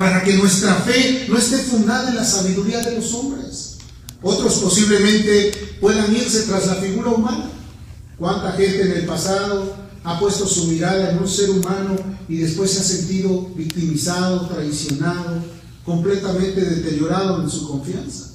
para 0.00 0.24
que 0.24 0.32
nuestra 0.32 0.76
fe 0.76 1.26
no 1.28 1.36
esté 1.36 1.58
fundada 1.58 2.08
en 2.08 2.16
la 2.16 2.24
sabiduría 2.24 2.80
de 2.80 2.96
los 2.96 3.12
hombres. 3.12 3.76
Otros 4.22 4.54
posiblemente 4.54 5.52
puedan 5.78 6.14
irse 6.16 6.44
tras 6.44 6.66
la 6.66 6.76
figura 6.76 7.10
humana. 7.10 7.50
¿Cuánta 8.18 8.52
gente 8.52 8.80
en 8.80 8.92
el 8.92 9.06
pasado 9.06 9.76
ha 10.02 10.18
puesto 10.18 10.46
su 10.46 10.68
mirada 10.68 11.10
en 11.10 11.18
un 11.18 11.28
ser 11.28 11.50
humano 11.50 11.96
y 12.30 12.38
después 12.38 12.70
se 12.70 12.80
ha 12.80 12.82
sentido 12.82 13.50
victimizado, 13.54 14.48
traicionado, 14.48 15.44
completamente 15.84 16.62
deteriorado 16.62 17.42
en 17.42 17.50
su 17.50 17.68
confianza? 17.68 18.30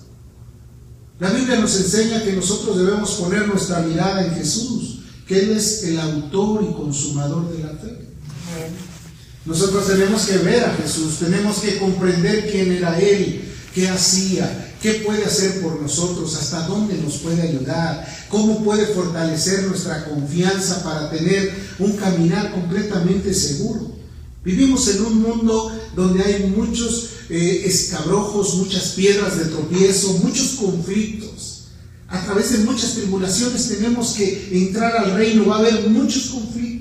La 1.19 1.31
Biblia 1.31 1.59
nos 1.59 1.75
enseña 1.77 2.23
que 2.23 2.33
nosotros 2.33 2.77
debemos 2.77 3.11
poner 3.13 3.47
nuestra 3.47 3.79
mirada 3.79 4.23
en 4.23 4.35
Jesús, 4.35 4.99
que 5.27 5.39
Él 5.39 5.51
es 5.51 5.83
el 5.83 5.99
autor 5.99 6.63
y 6.63 6.73
consumador 6.73 7.51
de 7.51 7.63
la. 7.63 7.74
Nosotros 9.45 9.85
tenemos 9.87 10.25
que 10.25 10.37
ver 10.39 10.63
a 10.63 10.73
Jesús, 10.73 11.19
tenemos 11.19 11.59
que 11.59 11.77
comprender 11.77 12.49
quién 12.51 12.71
era 12.71 12.99
Él, 12.99 13.43
qué 13.75 13.87
hacía, 13.89 14.73
qué 14.81 15.03
puede 15.05 15.23
hacer 15.23 15.61
por 15.61 15.81
nosotros, 15.81 16.35
hasta 16.35 16.67
dónde 16.67 16.97
nos 16.97 17.17
puede 17.17 17.43
ayudar, 17.43 18.07
cómo 18.29 18.63
puede 18.63 18.87
fortalecer 18.87 19.63
nuestra 19.63 20.05
confianza 20.05 20.83
para 20.83 21.11
tener 21.11 21.53
un 21.77 21.93
caminar 21.93 22.53
completamente 22.53 23.33
seguro. 23.33 23.95
Vivimos 24.43 24.87
en 24.89 25.05
un 25.05 25.21
mundo 25.21 25.71
donde 25.95 26.23
hay 26.23 26.53
muchos 26.55 27.09
eh, 27.29 27.63
escabrojos, 27.65 28.55
muchas 28.55 28.89
piedras 28.89 29.37
de 29.37 29.45
tropiezo, 29.45 30.13
muchos 30.23 30.49
conflictos. 30.59 31.63
A 32.07 32.23
través 32.23 32.51
de 32.51 32.59
muchas 32.59 32.93
tribulaciones 32.93 33.67
tenemos 33.67 34.13
que 34.13 34.49
entrar 34.51 34.95
al 34.97 35.15
reino, 35.15 35.47
va 35.47 35.55
a 35.55 35.59
haber 35.59 35.89
muchos 35.89 36.27
conflictos. 36.27 36.74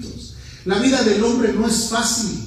La 0.65 0.79
vida 0.79 1.03
del 1.03 1.23
hombre 1.23 1.53
no 1.53 1.67
es 1.69 1.89
fácil. 1.91 2.45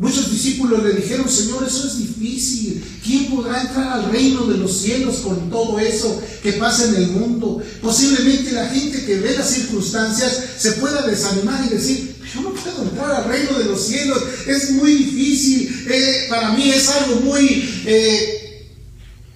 Muchos 0.00 0.30
discípulos 0.30 0.82
le 0.82 0.94
dijeron, 0.94 1.28
Señor, 1.28 1.62
eso 1.66 1.86
es 1.86 1.98
difícil. 1.98 2.82
¿Quién 3.04 3.26
podrá 3.26 3.60
entrar 3.60 3.88
al 3.88 4.10
reino 4.10 4.46
de 4.46 4.56
los 4.56 4.78
cielos 4.78 5.16
con 5.16 5.50
todo 5.50 5.78
eso 5.78 6.22
que 6.42 6.54
pasa 6.54 6.88
en 6.88 6.94
el 6.94 7.08
mundo? 7.08 7.62
Posiblemente 7.82 8.52
la 8.52 8.66
gente 8.68 9.04
que 9.04 9.20
ve 9.20 9.36
las 9.36 9.50
circunstancias 9.50 10.42
se 10.58 10.72
pueda 10.72 11.06
desanimar 11.06 11.66
y 11.66 11.74
decir, 11.74 12.16
yo 12.34 12.40
no 12.40 12.54
puedo 12.54 12.82
entrar 12.84 13.10
al 13.10 13.24
reino 13.28 13.58
de 13.58 13.66
los 13.66 13.78
cielos, 13.82 14.22
es 14.46 14.70
muy 14.70 14.94
difícil, 14.94 15.86
eh, 15.90 16.26
para 16.30 16.52
mí 16.54 16.70
es 16.70 16.88
algo 16.88 17.20
muy 17.20 17.82
eh, 17.84 18.70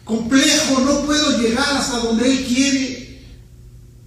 complejo, 0.02 0.80
no 0.80 1.04
puedo 1.04 1.42
llegar 1.42 1.76
hasta 1.76 1.98
donde 1.98 2.26
Él 2.30 2.46
quiere. 2.46 3.20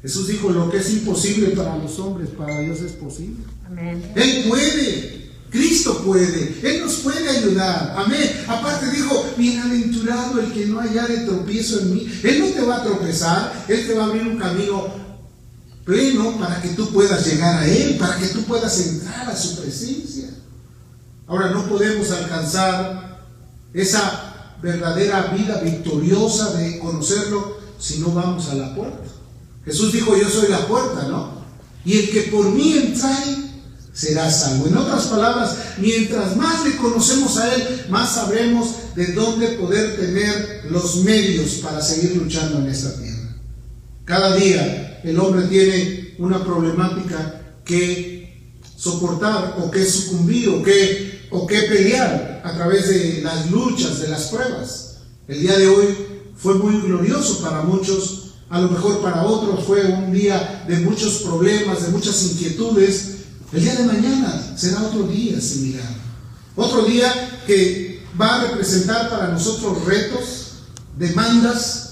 Jesús 0.02 0.28
dijo, 0.28 0.50
lo 0.50 0.72
que 0.72 0.78
es 0.78 0.90
imposible 0.90 1.50
para 1.50 1.78
los 1.78 2.00
hombres, 2.00 2.30
para 2.36 2.62
Dios 2.62 2.80
es 2.80 2.94
posible. 2.94 3.44
Él 4.16 4.46
puede. 4.48 5.18
Cristo 5.50 6.04
puede, 6.04 6.60
Él 6.62 6.82
nos 6.84 6.96
puede 6.98 7.30
ayudar. 7.30 7.96
Amén. 7.98 8.46
Aparte 8.48 8.92
dijo, 8.92 9.26
bienaventurado 9.38 10.42
el 10.42 10.52
que 10.52 10.66
no 10.66 10.80
haya 10.80 11.08
de 11.08 11.26
tropiezo 11.26 11.80
en 11.80 11.94
mí. 11.94 12.20
Él 12.24 12.40
no 12.42 12.48
te 12.48 12.62
va 12.62 12.78
a 12.78 12.84
tropezar, 12.84 13.66
Él 13.68 13.88
te 13.88 13.94
va 13.94 14.04
a 14.04 14.08
abrir 14.08 14.24
un 14.24 14.38
camino 14.38 14.88
pleno 15.86 16.38
para 16.38 16.62
que 16.62 16.70
tú 16.70 16.92
puedas 16.92 17.26
llegar 17.26 17.64
a 17.64 17.68
Él, 17.68 17.98
para 17.98 18.18
que 18.18 18.28
tú 18.28 18.44
puedas 18.44 18.78
entrar 18.88 19.30
a 19.30 19.36
su 19.36 19.62
presencia. 19.62 20.30
Ahora 21.28 21.50
no 21.50 21.68
podemos 21.68 22.12
alcanzar 22.12 23.26
esa 23.74 24.56
verdadera 24.62 25.34
vida 25.38 25.62
victoriosa 25.62 26.54
de 26.54 26.80
conocerlo 26.80 27.58
si 27.80 28.00
no 28.00 28.12
vamos 28.12 28.50
a 28.50 28.56
la 28.56 28.76
puerta. 28.76 29.04
Jesús 29.64 29.94
dijo, 29.94 30.18
yo 30.18 30.30
soy 30.30 30.50
la 30.50 30.68
puerta, 30.68 31.08
¿no? 31.08 31.38
Y 31.86 32.00
el 32.00 32.10
que 32.10 32.22
por 32.24 32.50
mí 32.52 32.74
entra 32.74 33.18
será 33.98 34.30
salvo. 34.30 34.68
En 34.68 34.78
otras 34.78 35.08
palabras, 35.08 35.56
mientras 35.80 36.36
más 36.36 36.64
le 36.64 36.78
conocemos 36.78 37.36
a 37.38 37.56
Él, 37.56 37.86
más 37.90 38.14
sabremos 38.14 38.76
de 38.96 39.14
dónde 39.14 39.48
poder 39.50 39.98
tener 39.98 40.66
los 40.70 40.98
medios 40.98 41.56
para 41.64 41.82
seguir 41.82 42.16
luchando 42.16 42.60
en 42.60 42.68
esta 42.68 42.96
tierra. 42.96 43.36
Cada 44.06 44.36
día 44.36 45.02
el 45.04 45.20
hombre 45.20 45.48
tiene 45.48 46.14
una 46.20 46.44
problemática 46.44 47.42
que 47.66 48.54
soportar 48.76 49.58
o 49.60 49.72
que 49.72 49.84
sucumbir 49.84 50.50
o 50.50 50.62
que, 50.62 51.28
o 51.32 51.48
que 51.48 51.64
pelear 51.64 52.44
a 52.46 52.54
través 52.54 52.90
de 52.90 53.22
las 53.24 53.50
luchas, 53.50 54.00
de 54.00 54.10
las 54.10 54.28
pruebas. 54.28 54.98
El 55.28 55.42
día 55.42 55.58
de 55.58 55.68
hoy 55.68 55.86
fue 56.36 56.54
muy 56.54 56.80
glorioso 56.82 57.42
para 57.42 57.64
muchos, 57.64 58.36
a 58.48 58.62
lo 58.62 58.70
mejor 58.70 59.02
para 59.02 59.24
otros 59.24 59.66
fue 59.66 59.84
un 59.86 60.14
día 60.14 60.66
de 60.68 60.78
muchos 60.82 61.24
problemas, 61.24 61.84
de 61.84 61.92
muchas 61.92 62.24
inquietudes, 62.26 63.18
el 63.54 63.62
día 63.62 63.76
de 63.76 63.86
mañana 63.86 64.54
será 64.58 64.84
otro 64.84 65.04
día 65.04 65.40
similar. 65.40 65.96
Otro 66.56 66.86
día 66.86 67.44
que 67.46 68.04
va 68.20 68.36
a 68.36 68.44
representar 68.48 69.10
para 69.10 69.30
nosotros 69.30 69.86
retos, 69.86 70.54
demandas, 70.98 71.92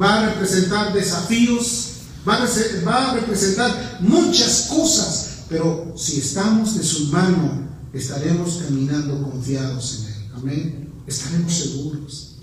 va 0.00 0.20
a 0.20 0.30
representar 0.30 0.92
desafíos, 0.92 1.90
va 2.26 2.36
a, 2.36 3.14
representar 3.14 3.98
muchas 4.00 4.66
cosas, 4.68 5.44
pero 5.48 5.94
si 5.96 6.18
estamos 6.18 6.76
de 6.76 6.84
su 6.84 7.06
mano, 7.06 7.68
estaremos 7.92 8.62
caminando 8.62 9.30
confiados 9.30 10.00
en 10.00 10.06
Él. 10.06 10.30
Amén. 10.34 10.92
Estaremos 11.06 11.52
seguros. 11.52 12.36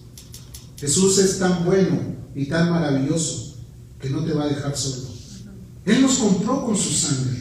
Jesús 0.77 1.17
es 1.17 1.39
tan 1.39 1.65
bueno 1.65 1.99
y 2.35 2.45
tan 2.45 2.69
maravilloso 2.69 3.55
que 3.99 4.09
no 4.09 4.23
te 4.23 4.33
va 4.33 4.43
a 4.43 4.47
dejar 4.47 4.77
solo. 4.77 5.07
Él 5.85 6.01
nos 6.01 6.17
compró 6.17 6.65
con 6.65 6.77
su 6.77 6.93
sangre. 6.93 7.36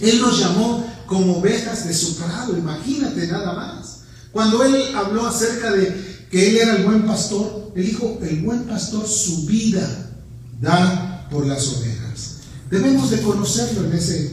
Él 0.00 0.20
nos 0.20 0.38
llamó 0.38 0.86
como 1.06 1.38
ovejas 1.38 1.86
de 1.86 1.94
su 1.94 2.16
prado, 2.16 2.56
imagínate 2.56 3.26
nada 3.26 3.52
más. 3.54 4.00
Cuando 4.32 4.62
Él 4.62 4.94
habló 4.94 5.26
acerca 5.26 5.72
de 5.72 6.26
que 6.30 6.50
Él 6.50 6.56
era 6.58 6.76
el 6.76 6.84
buen 6.84 7.06
pastor, 7.06 7.72
Él 7.74 7.86
dijo, 7.86 8.18
el 8.22 8.42
buen 8.42 8.64
pastor 8.64 9.06
su 9.06 9.46
vida 9.46 10.10
da 10.60 11.26
por 11.30 11.46
las 11.46 11.66
ovejas. 11.68 12.36
Debemos 12.70 13.10
de 13.10 13.22
conocerlo 13.22 13.86
en, 13.86 13.94
ese, 13.94 14.32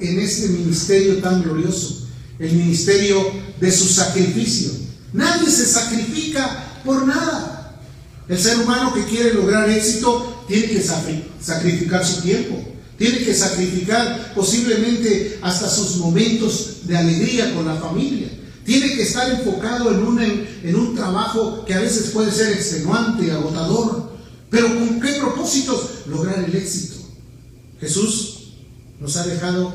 en 0.00 0.18
este 0.18 0.48
ministerio 0.48 1.18
tan 1.18 1.42
glorioso, 1.42 2.08
el 2.38 2.52
ministerio 2.52 3.30
de 3.60 3.70
su 3.70 3.86
sacrificio. 3.86 4.72
Nadie 5.12 5.48
se 5.48 5.66
sacrifica 5.66 6.80
por 6.84 7.06
nada. 7.06 7.78
El 8.28 8.38
ser 8.38 8.58
humano 8.58 8.92
que 8.92 9.04
quiere 9.04 9.34
lograr 9.34 9.68
éxito 9.68 10.44
tiene 10.48 10.66
que 10.66 10.82
sacrificar 10.82 12.04
su 12.04 12.22
tiempo, 12.22 12.73
tiene 12.98 13.18
que 13.18 13.34
sacrificar 13.34 14.32
posiblemente 14.34 15.38
hasta 15.42 15.68
sus 15.68 15.96
momentos 15.96 16.86
de 16.86 16.96
alegría 16.96 17.54
con 17.54 17.66
la 17.66 17.76
familia. 17.76 18.28
Tiene 18.64 18.94
que 18.94 19.02
estar 19.02 19.30
enfocado 19.30 19.90
en 19.90 19.98
un, 20.02 20.20
en 20.20 20.74
un 20.74 20.94
trabajo 20.94 21.64
que 21.64 21.74
a 21.74 21.80
veces 21.80 22.10
puede 22.10 22.32
ser 22.32 22.52
extenuante, 22.52 23.30
agotador. 23.30 24.12
Pero 24.48 24.68
¿con 24.68 25.00
qué 25.00 25.14
propósitos? 25.14 26.06
Lograr 26.06 26.44
el 26.44 26.54
éxito. 26.54 26.94
Jesús 27.80 28.54
nos 29.00 29.16
ha 29.16 29.26
dejado 29.26 29.74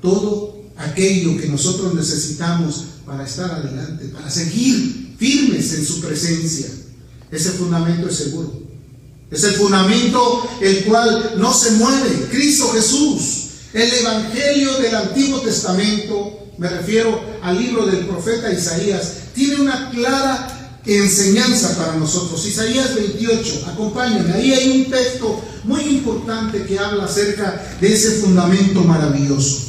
todo 0.00 0.62
aquello 0.76 1.40
que 1.40 1.48
nosotros 1.48 1.94
necesitamos 1.94 2.84
para 3.06 3.24
estar 3.24 3.50
adelante, 3.50 4.06
para 4.08 4.30
seguir 4.30 5.14
firmes 5.18 5.72
en 5.74 5.84
su 5.84 6.00
presencia. 6.00 6.66
Ese 7.30 7.50
fundamento 7.52 8.08
es 8.08 8.16
seguro. 8.16 8.61
Es 9.32 9.44
el 9.44 9.54
fundamento 9.54 10.46
el 10.60 10.84
cual 10.84 11.34
no 11.38 11.54
se 11.54 11.70
mueve. 11.72 12.28
Cristo 12.30 12.68
Jesús, 12.74 13.46
el 13.72 13.90
Evangelio 13.90 14.74
del 14.74 14.94
Antiguo 14.94 15.40
Testamento, 15.40 16.38
me 16.58 16.68
refiero 16.68 17.18
al 17.42 17.58
libro 17.58 17.86
del 17.86 18.06
profeta 18.06 18.52
Isaías, 18.52 19.14
tiene 19.34 19.62
una 19.62 19.90
clara 19.90 20.80
enseñanza 20.84 21.76
para 21.78 21.96
nosotros. 21.96 22.44
Isaías 22.46 22.94
28, 22.94 23.64
acompáñenme, 23.72 24.34
ahí 24.34 24.52
hay 24.52 24.82
un 24.82 24.90
texto 24.90 25.42
muy 25.64 25.80
importante 25.80 26.64
que 26.66 26.78
habla 26.78 27.04
acerca 27.04 27.76
de 27.80 27.92
ese 27.92 28.20
fundamento 28.20 28.82
maravilloso. 28.82 29.60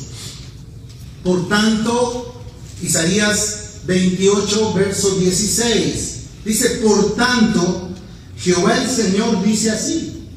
Por 1.24 1.48
tanto, 1.48 2.42
Isaías 2.82 3.76
28, 3.86 4.74
verso 4.74 5.16
16, 5.16 6.16
dice, 6.44 6.70
por 6.84 7.16
tanto, 7.16 7.83
Jehová 8.44 8.78
el 8.78 8.90
Señor 8.90 9.42
dice 9.42 9.72
así, 9.72 10.28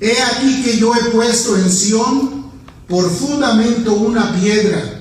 he 0.00 0.20
aquí 0.22 0.62
que 0.64 0.76
yo 0.76 0.92
he 0.94 1.10
puesto 1.10 1.56
en 1.56 1.70
Sión 1.70 2.50
por 2.88 3.08
fundamento 3.08 3.92
una 3.92 4.34
piedra, 4.40 5.00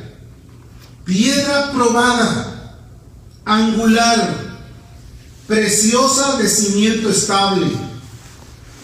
piedra 1.04 1.72
probada, 1.72 2.78
angular, 3.44 4.60
preciosa 5.48 6.38
de 6.38 6.48
cimiento 6.48 7.10
estable. 7.10 7.66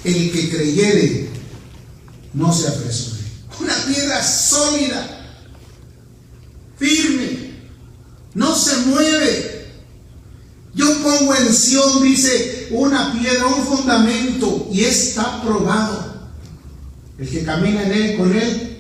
El 0.03 0.31
que 0.31 0.50
creyere, 0.50 1.29
no 2.33 2.51
se 2.51 2.67
apresure. 2.67 3.21
Una 3.59 3.75
piedra 3.85 4.24
sólida, 4.24 5.38
firme, 6.77 7.59
no 8.33 8.55
se 8.55 8.77
mueve. 8.88 9.55
Yo 10.74 11.01
pongo 11.01 11.33
en 11.35 11.53
Sion, 11.53 12.03
dice, 12.03 12.64
una 12.79 13.13
piedra, 13.13 13.48
un 13.48 13.63
fundamento, 13.63 14.70
y 14.72 14.82
está 14.82 15.41
probado. 15.41 16.15
El 17.17 17.29
que 17.29 17.44
camina 17.44 17.84
en 17.84 17.91
él, 17.91 18.17
con 18.17 18.36
él, 18.36 18.77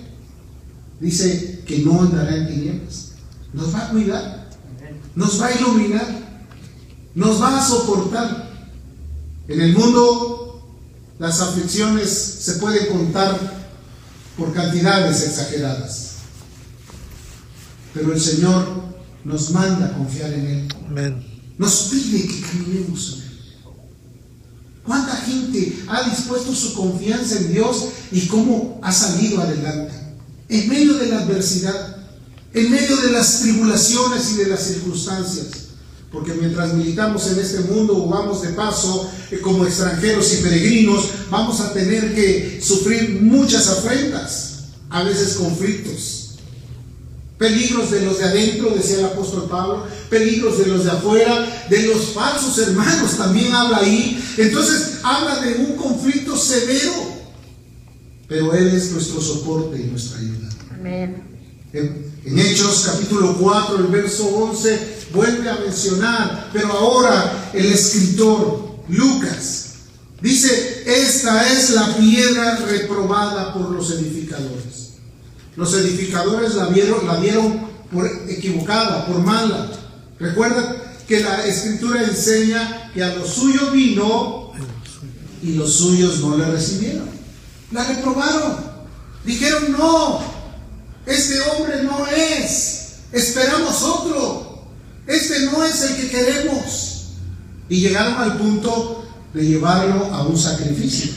dice 0.99 1.63
que 1.65 1.79
no 1.79 2.01
andará 2.01 2.35
en 2.35 2.47
tinieblas. 2.47 3.11
Nos 3.53 3.73
va 3.73 3.85
a 3.85 3.89
cuidar, 3.89 4.49
nos 5.15 5.41
va 5.41 5.47
a 5.47 5.55
iluminar, 5.55 6.07
nos 7.15 7.41
va 7.41 7.57
a 7.57 7.65
soportar. 7.65 8.51
En 9.47 9.61
el 9.61 9.73
mundo 9.73 10.45
las 11.19 11.39
aflicciones 11.39 12.09
se 12.11 12.53
pueden 12.55 12.87
contar 12.87 13.39
por 14.37 14.53
cantidades 14.53 15.23
exageradas. 15.23 16.15
Pero 17.93 18.11
el 18.11 18.19
Señor 18.19 18.65
nos 19.23 19.51
manda 19.51 19.85
a 19.85 19.93
confiar 19.93 20.33
en 20.33 20.45
Él. 20.47 20.67
Nos 21.57 21.89
pide 21.89 22.27
que 22.27 22.41
caminemos 22.41 23.13
en 23.13 23.21
Él. 23.21 23.24
¿Cuánta 24.85 25.15
gente 25.17 25.83
ha 25.87 26.09
dispuesto 26.09 26.53
su 26.53 26.73
confianza 26.73 27.37
en 27.37 27.53
Dios 27.53 27.85
y 28.11 28.27
cómo 28.27 28.79
ha 28.83 28.91
salido 28.91 29.41
adelante? 29.41 30.05
en 30.49 30.69
medio 30.69 30.93
de 30.95 31.07
la 31.07 31.19
adversidad, 31.19 31.97
en 32.53 32.71
medio 32.71 32.97
de 32.97 33.11
las 33.11 33.41
tribulaciones 33.41 34.33
y 34.33 34.37
de 34.37 34.47
las 34.47 34.63
circunstancias. 34.63 35.47
Porque 36.11 36.33
mientras 36.33 36.73
militamos 36.73 37.27
en 37.27 37.39
este 37.39 37.59
mundo 37.61 38.05
o 38.05 38.07
vamos 38.07 38.41
de 38.41 38.49
paso 38.49 39.09
eh, 39.31 39.39
como 39.41 39.65
extranjeros 39.65 40.33
y 40.33 40.43
peregrinos, 40.43 41.09
vamos 41.29 41.59
a 41.59 41.73
tener 41.73 42.15
que 42.15 42.61
sufrir 42.63 43.21
muchas 43.21 43.67
afrentas, 43.67 44.59
a 44.89 45.03
veces 45.03 45.33
conflictos. 45.33 46.14
Peligros 47.37 47.91
de 47.91 48.01
los 48.01 48.19
de 48.19 48.25
adentro, 48.25 48.69
decía 48.69 48.99
el 48.99 49.05
apóstol 49.05 49.47
Pablo, 49.49 49.85
peligros 50.09 50.57
de 50.59 50.67
los 50.67 50.85
de 50.85 50.91
afuera, 50.91 51.65
de 51.69 51.87
los 51.87 52.13
falsos 52.13 52.57
hermanos, 52.59 53.17
también 53.17 53.53
habla 53.53 53.79
ahí. 53.79 54.23
Entonces 54.37 54.99
habla 55.03 55.41
de 55.41 55.55
un 55.55 55.75
conflicto 55.75 56.37
severo 56.37 57.15
pero 58.27 58.53
Él 58.53 58.67
es 58.67 58.91
nuestro 58.91 59.21
soporte 59.21 59.79
y 59.79 59.83
nuestra 59.83 60.19
ayuda. 60.19 60.49
Amén. 60.73 61.23
En, 61.73 62.15
Hechos 62.25 62.89
capítulo 62.91 63.37
4, 63.39 63.77
el 63.77 63.87
verso 63.87 64.25
11, 64.25 64.79
vuelve 65.13 65.47
a 65.47 65.59
mencionar, 65.59 66.49
pero 66.51 66.71
ahora 66.71 67.51
el 67.53 67.67
escritor 67.67 68.79
Lucas 68.89 69.73
dice, 70.21 70.83
esta 70.87 71.47
es 71.53 71.69
la 71.69 71.95
piedra 71.95 72.57
reprobada 72.65 73.53
por 73.53 73.69
los 73.69 73.91
edificadores. 73.91 74.74
Los 75.55 75.73
edificadores 75.73 76.55
la 76.55 76.65
vieron, 76.67 77.07
la 77.07 77.15
vieron 77.15 77.67
por 77.91 78.05
equivocada, 78.27 79.05
por 79.05 79.19
mala. 79.19 79.71
Recuerda 80.19 80.75
que 81.07 81.21
la 81.21 81.45
escritura 81.45 82.03
enseña 82.03 82.91
que 82.93 83.03
a 83.03 83.15
los 83.15 83.29
suyos 83.29 83.71
vino 83.71 84.51
y 85.41 85.53
los 85.53 85.73
suyos 85.73 86.19
no 86.19 86.37
le 86.37 86.45
recibieron. 86.45 87.07
La 87.71 87.83
reprobaron. 87.83 88.57
Dijeron, 89.23 89.71
no, 89.71 90.21
este 91.05 91.39
hombre 91.41 91.83
no 91.83 92.07
es. 92.07 92.95
Esperamos 93.11 93.81
otro. 93.83 94.63
Este 95.07 95.41
no 95.45 95.63
es 95.63 95.81
el 95.83 95.95
que 95.97 96.09
queremos. 96.09 97.05
Y 97.69 97.81
llegaron 97.81 98.15
al 98.15 98.37
punto 98.37 99.05
de 99.33 99.45
llevarlo 99.45 100.05
a 100.13 100.23
un 100.23 100.37
sacrificio. 100.37 101.11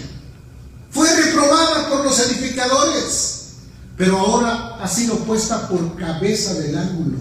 Fue 0.90 1.09
reprobada 1.14 1.88
por 1.88 2.04
los 2.04 2.18
edificadores, 2.21 3.38
pero 3.99 4.19
ahora 4.19 4.78
ha 4.81 4.88
sido 4.88 5.17
puesta 5.19 5.69
por 5.69 5.97
cabeza 5.97 6.55
del 6.55 6.78
ángulo 6.78 7.19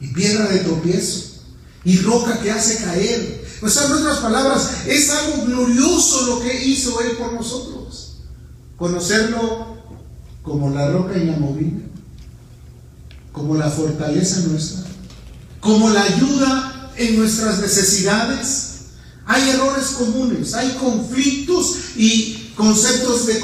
y 0.00 0.08
piedra 0.08 0.46
de 0.46 0.60
tropiezo 0.60 1.40
y 1.84 1.98
roca 1.98 2.38
que 2.40 2.52
hace 2.52 2.84
caer. 2.84 3.44
O 3.62 3.68
sea, 3.68 3.86
en 3.86 3.92
otras 3.92 4.18
palabras, 4.18 4.86
es 4.86 5.10
algo 5.10 5.46
glorioso 5.46 6.26
lo 6.26 6.40
que 6.40 6.64
hizo 6.64 7.00
Él 7.00 7.16
por 7.16 7.32
nosotros 7.32 7.82
conocerlo 8.82 9.76
como 10.42 10.70
la 10.70 10.90
roca 10.90 11.16
inamovible, 11.16 11.84
como 13.30 13.54
la 13.54 13.70
fortaleza 13.70 14.40
nuestra, 14.40 14.82
como 15.60 15.88
la 15.90 16.02
ayuda 16.02 16.90
en 16.96 17.16
nuestras 17.16 17.60
necesidades. 17.60 18.70
Hay 19.24 19.50
errores 19.50 19.86
comunes, 19.90 20.54
hay 20.54 20.70
conflictos 20.80 21.76
y 21.96 22.41
conceptos 22.56 23.26
que, 23.26 23.40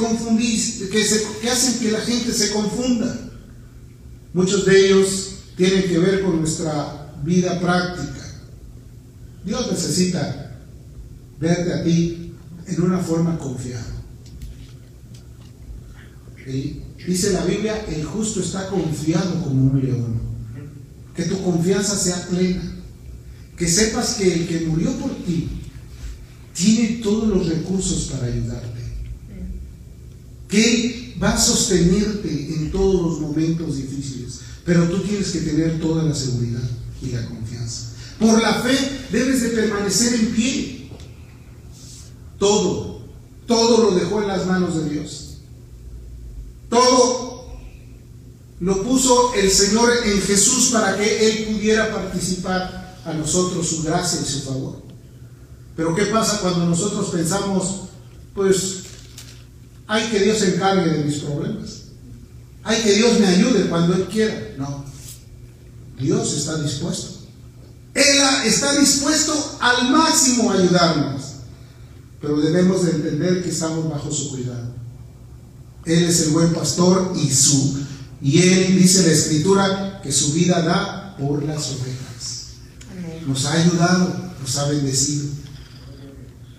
que 0.90 1.51
hacen 1.51 1.79
que 1.79 1.90
la 1.90 2.01
gente 2.01 2.33
se 2.33 2.53
confunda. 2.53 3.31
Muchos 4.33 4.64
de 4.66 4.87
ellos 4.87 5.31
tienen 5.57 5.88
que 5.88 5.99
ver 5.99 6.23
con 6.23 6.40
nuestra 6.40 7.12
vida 7.25 7.59
práctica. 7.61 8.27
Dios 9.44 9.71
necesita 9.71 10.57
verte 11.40 11.73
a 11.73 11.83
ti 11.83 12.33
en 12.66 12.83
una 12.83 12.99
forma 12.99 13.38
confiada. 13.38 13.99
Dice 17.07 17.33
la 17.33 17.44
Biblia, 17.44 17.85
el 17.88 18.05
justo 18.05 18.40
está 18.40 18.68
confiado 18.68 19.42
como 19.42 19.71
un 19.71 19.81
león. 19.81 20.21
Que 21.14 21.25
tu 21.25 21.42
confianza 21.42 21.97
sea 21.97 22.29
plena. 22.29 22.62
Que 23.57 23.66
sepas 23.66 24.14
que 24.14 24.33
el 24.33 24.47
que 24.47 24.61
murió 24.66 24.92
por 24.99 25.14
ti 25.25 25.49
tiene 26.55 27.01
todos 27.03 27.29
los 27.29 27.49
recursos 27.49 28.11
para 28.12 28.27
ayudarte. 28.27 28.78
Que 30.48 31.14
va 31.22 31.30
a 31.30 31.38
sostenerte 31.38 32.54
en 32.54 32.70
todos 32.70 33.02
los 33.02 33.20
momentos 33.20 33.76
difíciles. 33.76 34.40
Pero 34.64 34.88
tú 34.88 34.98
tienes 35.00 35.30
que 35.30 35.40
tener 35.40 35.80
toda 35.80 36.02
la 36.02 36.14
seguridad 36.14 36.68
y 37.02 37.11
la 37.11 37.26
confianza. 37.26 37.88
Por 38.18 38.40
la 38.42 38.54
fe 38.54 38.76
debes 39.11 39.42
de 39.42 39.48
permanecer 39.50 40.14
en 40.14 40.26
pie. 40.34 40.90
Todo, 42.38 43.02
todo 43.46 43.90
lo 43.90 43.98
dejó 43.98 44.22
en 44.22 44.28
las 44.28 44.46
manos 44.46 44.76
de 44.76 44.90
Dios. 44.90 45.38
Todo 46.68 47.28
lo 48.61 48.82
puso 48.82 49.34
el 49.34 49.50
Señor 49.50 49.90
en 50.04 50.20
Jesús 50.20 50.70
para 50.72 50.96
que 50.96 51.28
Él 51.28 51.54
pudiera 51.54 51.92
participar 51.92 52.98
a 53.04 53.12
nosotros 53.12 53.66
su 53.68 53.82
gracia 53.82 54.20
y 54.20 54.24
su 54.24 54.40
favor. 54.40 54.82
Pero 55.76 55.94
¿qué 55.94 56.06
pasa 56.06 56.40
cuando 56.40 56.66
nosotros 56.66 57.08
pensamos, 57.11 57.82
pues, 58.34 58.82
hay 59.88 60.09
que 60.11 60.20
Dios 60.20 60.38
se 60.38 60.55
encargue 60.55 60.90
de 60.90 61.05
mis 61.05 61.18
problemas? 61.18 61.83
Hay 62.62 62.83
que 62.83 62.92
Dios 62.92 63.18
me 63.18 63.27
ayude 63.27 63.68
cuando 63.68 63.94
Él 63.94 64.05
quiera. 64.05 64.55
No, 64.59 64.85
Dios 65.98 66.33
está 66.35 66.62
dispuesto. 66.62 67.18
Él 67.94 68.05
está 68.44 68.79
dispuesto 68.79 69.59
al 69.61 69.90
máximo 69.90 70.51
a 70.51 70.55
ayudarnos. 70.55 71.22
Pero 72.20 72.40
debemos 72.40 72.85
de 72.85 72.92
entender 72.92 73.42
que 73.42 73.51
estamos 73.51 73.88
bajo 73.90 74.12
su 74.12 74.31
cuidado. 74.31 74.74
Él 75.85 76.05
es 76.05 76.20
el 76.20 76.31
buen 76.31 76.53
pastor 76.53 77.14
y 77.16 77.31
su 77.31 77.79
y 78.20 78.42
él 78.42 78.79
dice 78.79 79.07
la 79.07 79.12
escritura 79.12 80.01
que 80.03 80.11
su 80.11 80.33
vida 80.33 80.61
da 80.62 81.16
por 81.16 81.44
las 81.44 81.70
ovejas. 81.70 82.48
Nos 83.27 83.44
ha 83.44 83.53
ayudado, 83.53 84.33
nos 84.40 84.57
ha 84.57 84.68
bendecido. 84.68 85.29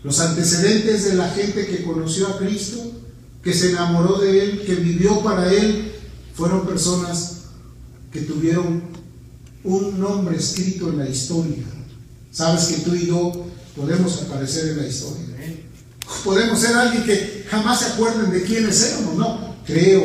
Los 0.04 0.20
antecedentes 0.22 1.06
de 1.06 1.15
la 1.15 1.30
gente 1.30 1.68
que 1.68 1.84
conoció 1.84 2.28
a 2.28 2.38
Cristo, 2.38 2.94
que 3.50 3.56
se 3.56 3.72
enamoró 3.72 4.20
de 4.20 4.44
Él, 4.44 4.64
que 4.64 4.76
vivió 4.76 5.24
para 5.24 5.52
Él, 5.52 5.92
fueron 6.36 6.68
personas 6.68 7.46
que 8.14 8.22
tuvieron 8.22 8.84
un 9.64 10.00
nombre 10.00 10.38
escrito 10.38 10.90
en 10.90 11.00
la 11.00 11.10
historia. 11.10 11.64
Sabes 12.32 12.66
que 12.66 12.82
tú 12.84 12.94
y 12.94 13.08
yo 13.08 13.48
podemos 13.76 14.22
aparecer 14.22 14.70
en 14.70 14.78
la 14.78 14.88
historia. 14.88 15.26
Podemos 16.24 16.60
ser 16.60 16.76
alguien 16.76 17.04
que 17.06 17.46
jamás 17.50 17.80
se 17.80 17.86
acuerden 17.86 18.30
de 18.30 18.44
quiénes 18.44 18.84
éramos, 18.84 19.16
no. 19.16 19.56
Creo 19.66 20.04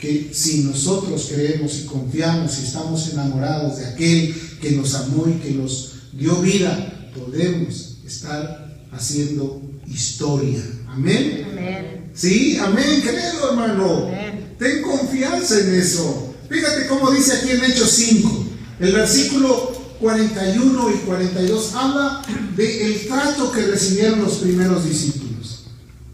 que 0.00 0.30
si 0.32 0.62
nosotros 0.62 1.30
creemos 1.34 1.74
y 1.80 1.86
confiamos 1.86 2.56
y 2.60 2.64
estamos 2.64 3.08
enamorados 3.12 3.78
de 3.78 3.86
aquel 3.86 4.36
que 4.62 4.70
nos 4.70 4.94
amó 4.94 5.26
y 5.26 5.42
que 5.42 5.50
nos 5.50 5.94
dio 6.12 6.36
vida, 6.36 7.10
podemos 7.12 7.96
estar 8.06 8.86
haciendo 8.92 9.60
historia. 9.84 10.62
Amén. 10.86 11.48
Amén. 11.50 12.03
Sí, 12.14 12.56
amén, 12.58 13.02
creo 13.02 13.50
hermano. 13.50 14.10
Ten 14.58 14.82
confianza 14.82 15.58
en 15.58 15.74
eso. 15.74 16.34
Fíjate 16.48 16.86
cómo 16.86 17.10
dice 17.10 17.32
aquí 17.32 17.50
en 17.50 17.64
Hechos 17.64 17.90
5, 17.90 18.46
el 18.80 18.92
versículo 18.92 19.72
41 20.00 20.90
y 20.90 20.98
42 21.06 21.74
habla 21.74 22.22
del 22.54 22.66
el 22.66 23.06
trato 23.08 23.50
que 23.50 23.62
recibieron 23.62 24.22
los 24.22 24.34
primeros 24.34 24.84
discípulos. 24.88 25.64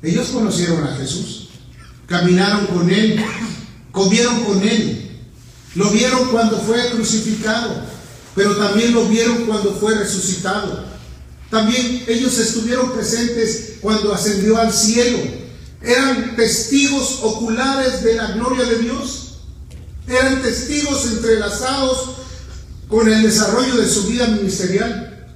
Ellos 0.02 0.28
conocieron 0.28 0.82
a 0.84 0.96
Jesús, 0.96 1.50
caminaron 2.06 2.66
con 2.66 2.90
Él, 2.90 3.22
comieron 3.92 4.44
con 4.44 4.62
él, 4.66 5.10
lo 5.74 5.90
vieron 5.90 6.28
cuando 6.30 6.58
fue 6.60 6.90
crucificado, 6.90 7.82
pero 8.34 8.56
también 8.56 8.94
lo 8.94 9.06
vieron 9.06 9.44
cuando 9.46 9.74
fue 9.74 9.94
resucitado. 9.94 10.84
También 11.50 12.04
ellos 12.06 12.38
estuvieron 12.38 12.92
presentes 12.92 13.74
cuando 13.80 14.14
ascendió 14.14 14.56
al 14.56 14.72
cielo. 14.72 15.18
Eran 15.82 16.36
testigos 16.36 17.20
oculares 17.22 18.02
de 18.02 18.14
la 18.14 18.32
gloria 18.32 18.64
de 18.64 18.78
Dios. 18.78 19.38
Eran 20.06 20.42
testigos 20.42 21.06
entrelazados 21.06 22.16
con 22.88 23.10
el 23.10 23.22
desarrollo 23.22 23.76
de 23.76 23.88
su 23.88 24.04
vida 24.04 24.26
ministerial. 24.26 25.26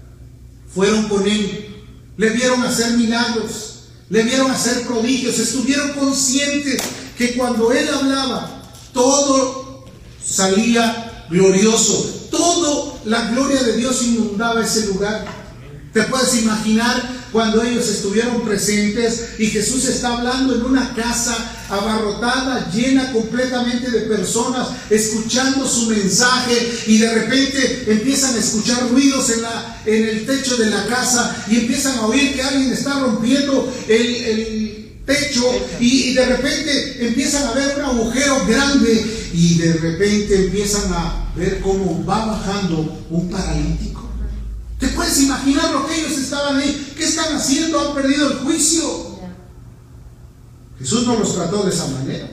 Fueron 0.75 1.09
con 1.09 1.27
él, 1.27 1.85
le 2.17 2.31
vieron 2.31 2.63
hacer 2.65 2.97
milagros, 2.97 3.85
le 4.11 4.25
vieron 4.25 4.51
hacer 4.51 4.87
prodigios, 4.87 5.39
estuvieron 5.39 5.93
conscientes 5.93 6.83
que 7.17 7.35
cuando 7.35 7.73
él 7.73 7.89
hablaba, 7.89 8.73
todo 8.93 9.85
salía 10.23 11.27
glorioso, 11.31 12.29
todo 12.31 12.99
la 13.05 13.31
gloria 13.31 13.63
de 13.63 13.77
Dios 13.77 14.03
inundaba 14.03 14.65
ese 14.65 14.87
lugar. 14.89 15.44
Te 15.95 16.03
puedes 16.03 16.35
imaginar 16.43 17.09
cuando 17.31 17.63
ellos 17.63 17.89
estuvieron 17.89 18.45
presentes 18.45 19.39
y 19.39 19.47
Jesús 19.47 19.85
está 19.85 20.17
hablando 20.17 20.57
en 20.57 20.65
una 20.65 20.93
casa 20.93 21.37
abarrotada, 21.69 22.69
llena 22.73 23.13
completamente 23.13 23.93
de 23.93 24.01
personas, 24.01 24.71
escuchando 24.91 25.69
su 25.69 25.87
mensaje 25.91 26.83
y 26.89 26.99
de 26.99 27.15
repente 27.15 27.85
empiezan 27.87 28.35
a 28.35 28.39
escuchar 28.39 28.89
ruidos 28.91 29.31
en, 29.31 29.43
la, 29.43 29.83
en 29.87 30.09
el 30.09 30.27
techo 30.27 30.57
de 30.57 30.67
la 30.67 30.85
casa 30.87 31.45
y 31.49 31.59
empiezan 31.59 31.97
a 31.99 32.07
oír 32.07 32.35
que 32.35 32.43
alguien 32.43 32.73
está 32.73 32.99
rompiendo 32.99 33.73
el, 33.87 34.81
techo 35.07 35.45
y, 35.81 36.11
y 36.11 36.15
de 36.15 36.25
repente 36.25 37.07
empiezan 37.07 37.45
a 37.45 37.53
ver 37.53 37.77
un 37.79 37.85
agujero 37.85 38.47
grande 38.47 39.31
y 39.35 39.59
de 39.59 39.75
repente 39.75 40.47
empiezan 40.47 40.93
a 40.93 41.31
ver 41.37 41.61
cómo 41.61 42.05
va 42.05 42.25
bajando 42.25 43.05
un 43.11 43.31
paralítico. 43.31 44.04
¿Te 44.85 44.91
puedes 44.91 45.19
imaginar 45.23 45.73
lo 45.73 45.87
que 45.87 45.99
ellos 45.99 46.19
estaban 46.19 46.59
ahí? 46.59 46.93
¿Qué 46.95 47.05
están 47.05 47.35
haciendo? 47.35 47.81
Han 47.81 47.95
perdido 47.95 48.33
el 48.33 48.39
juicio. 48.41 49.19
Jesús 50.79 51.07
no 51.07 51.19
los 51.19 51.35
trató 51.35 51.63
de 51.63 51.71
esa 51.71 51.87
manera. 51.87 52.29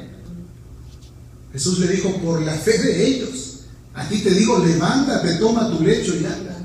Jesús 1.54 1.80
le 1.80 1.88
dijo, 1.88 2.14
por 2.18 2.42
la 2.42 2.54
fe 2.56 2.78
de 2.78 3.08
ellos, 3.08 3.60
a 3.94 4.06
ti 4.10 4.18
te 4.18 4.32
digo, 4.32 4.60
levántate, 4.60 5.36
toma 5.36 5.70
tu 5.70 5.82
lecho 5.82 6.14
y 6.14 6.26
anda. 6.26 6.58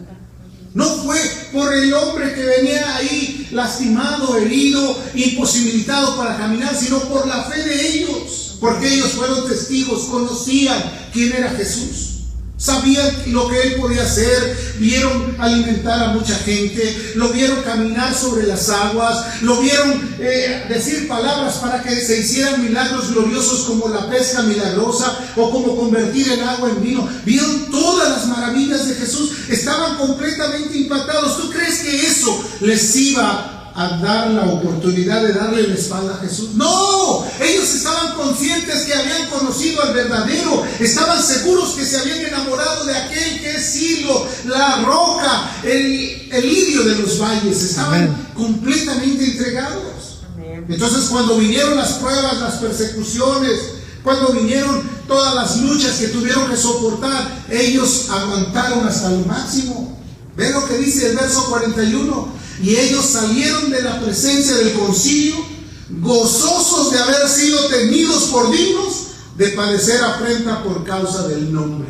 No 0.74 0.86
fue 1.04 1.20
por 1.52 1.72
el 1.72 1.94
hombre 1.94 2.34
que 2.34 2.42
venía 2.42 2.96
ahí 2.96 3.46
lastimado, 3.52 4.36
herido, 4.38 4.98
imposibilitado 5.14 6.16
para 6.16 6.36
caminar, 6.36 6.74
sino 6.74 6.98
por 7.02 7.28
la 7.28 7.44
fe 7.44 7.62
de 7.62 7.90
ellos. 7.90 8.56
Porque 8.58 8.92
ellos 8.92 9.12
fueron 9.12 9.48
testigos, 9.48 10.06
conocían 10.06 10.82
quién 11.12 11.32
era 11.32 11.50
Jesús. 11.50 12.15
Sabían 12.58 13.06
lo 13.26 13.48
que 13.48 13.60
él 13.60 13.74
podía 13.74 14.02
hacer, 14.02 14.76
vieron 14.78 15.36
alimentar 15.38 16.02
a 16.02 16.12
mucha 16.12 16.34
gente, 16.36 17.12
lo 17.14 17.28
vieron 17.28 17.62
caminar 17.62 18.14
sobre 18.14 18.46
las 18.46 18.70
aguas, 18.70 19.42
lo 19.42 19.60
vieron 19.60 20.16
eh, 20.18 20.64
decir 20.66 21.06
palabras 21.06 21.56
para 21.56 21.82
que 21.82 21.94
se 21.96 22.20
hicieran 22.20 22.62
milagros 22.62 23.12
gloriosos 23.12 23.64
como 23.64 23.88
la 23.88 24.08
pesca 24.08 24.42
milagrosa 24.42 25.18
o 25.36 25.50
como 25.50 25.76
convertir 25.76 26.32
el 26.32 26.42
agua 26.44 26.70
en 26.70 26.82
vino. 26.82 27.06
Vieron 27.26 27.70
todas 27.70 28.08
las 28.08 28.26
maravillas 28.26 28.88
de 28.88 28.94
Jesús, 28.94 29.32
estaban 29.50 29.98
completamente 29.98 30.78
impactados. 30.78 31.36
¿Tú 31.36 31.50
crees 31.50 31.80
que 31.80 32.06
eso 32.06 32.42
les 32.60 32.96
iba 32.96 33.55
a 33.76 33.98
dar 33.98 34.30
la 34.30 34.46
oportunidad 34.46 35.22
de 35.22 35.34
darle 35.34 35.68
la 35.68 35.74
espalda 35.74 36.14
a 36.14 36.26
Jesús. 36.26 36.54
No, 36.54 37.26
ellos 37.40 37.74
estaban 37.74 38.14
conscientes 38.14 38.84
que 38.86 38.94
habían 38.94 39.28
conocido 39.28 39.82
al 39.82 39.92
verdadero, 39.92 40.64
estaban 40.80 41.22
seguros 41.22 41.74
que 41.74 41.84
se 41.84 41.98
habían 41.98 42.20
enamorado 42.20 42.86
de 42.86 42.96
aquel 42.96 43.40
que 43.40 43.50
es 43.50 43.66
Silo, 43.66 44.26
la 44.46 44.82
roca, 44.82 45.50
el, 45.62 46.28
el 46.32 46.48
lirio 46.48 46.84
de 46.84 46.94
los 46.96 47.18
valles, 47.20 47.62
estaban 47.62 48.30
completamente 48.34 49.24
entregados. 49.24 50.20
Entonces 50.68 51.04
cuando 51.10 51.36
vinieron 51.36 51.76
las 51.76 51.92
pruebas, 51.94 52.38
las 52.38 52.54
persecuciones, 52.54 53.60
cuando 54.02 54.32
vinieron 54.32 54.82
todas 55.06 55.34
las 55.34 55.60
luchas 55.60 55.98
que 55.98 56.08
tuvieron 56.08 56.48
que 56.48 56.56
soportar, 56.56 57.44
ellos 57.50 58.06
aguantaron 58.08 58.86
hasta 58.88 59.10
lo 59.10 59.18
máximo. 59.26 59.98
Ve 60.34 60.50
lo 60.50 60.66
que 60.66 60.78
dice 60.78 61.10
el 61.10 61.16
verso 61.16 61.46
41. 61.50 62.45
Y 62.62 62.76
ellos 62.76 63.04
salieron 63.04 63.70
de 63.70 63.82
la 63.82 64.00
presencia 64.00 64.54
del 64.56 64.72
concilio 64.74 65.56
gozosos 65.88 66.90
de 66.90 66.98
haber 66.98 67.28
sido 67.28 67.66
tenidos 67.68 68.24
por 68.24 68.50
dignos 68.50 69.06
de 69.36 69.48
padecer 69.48 70.02
afrenta 70.02 70.62
por 70.62 70.84
causa 70.84 71.28
del 71.28 71.52
nombre. 71.52 71.88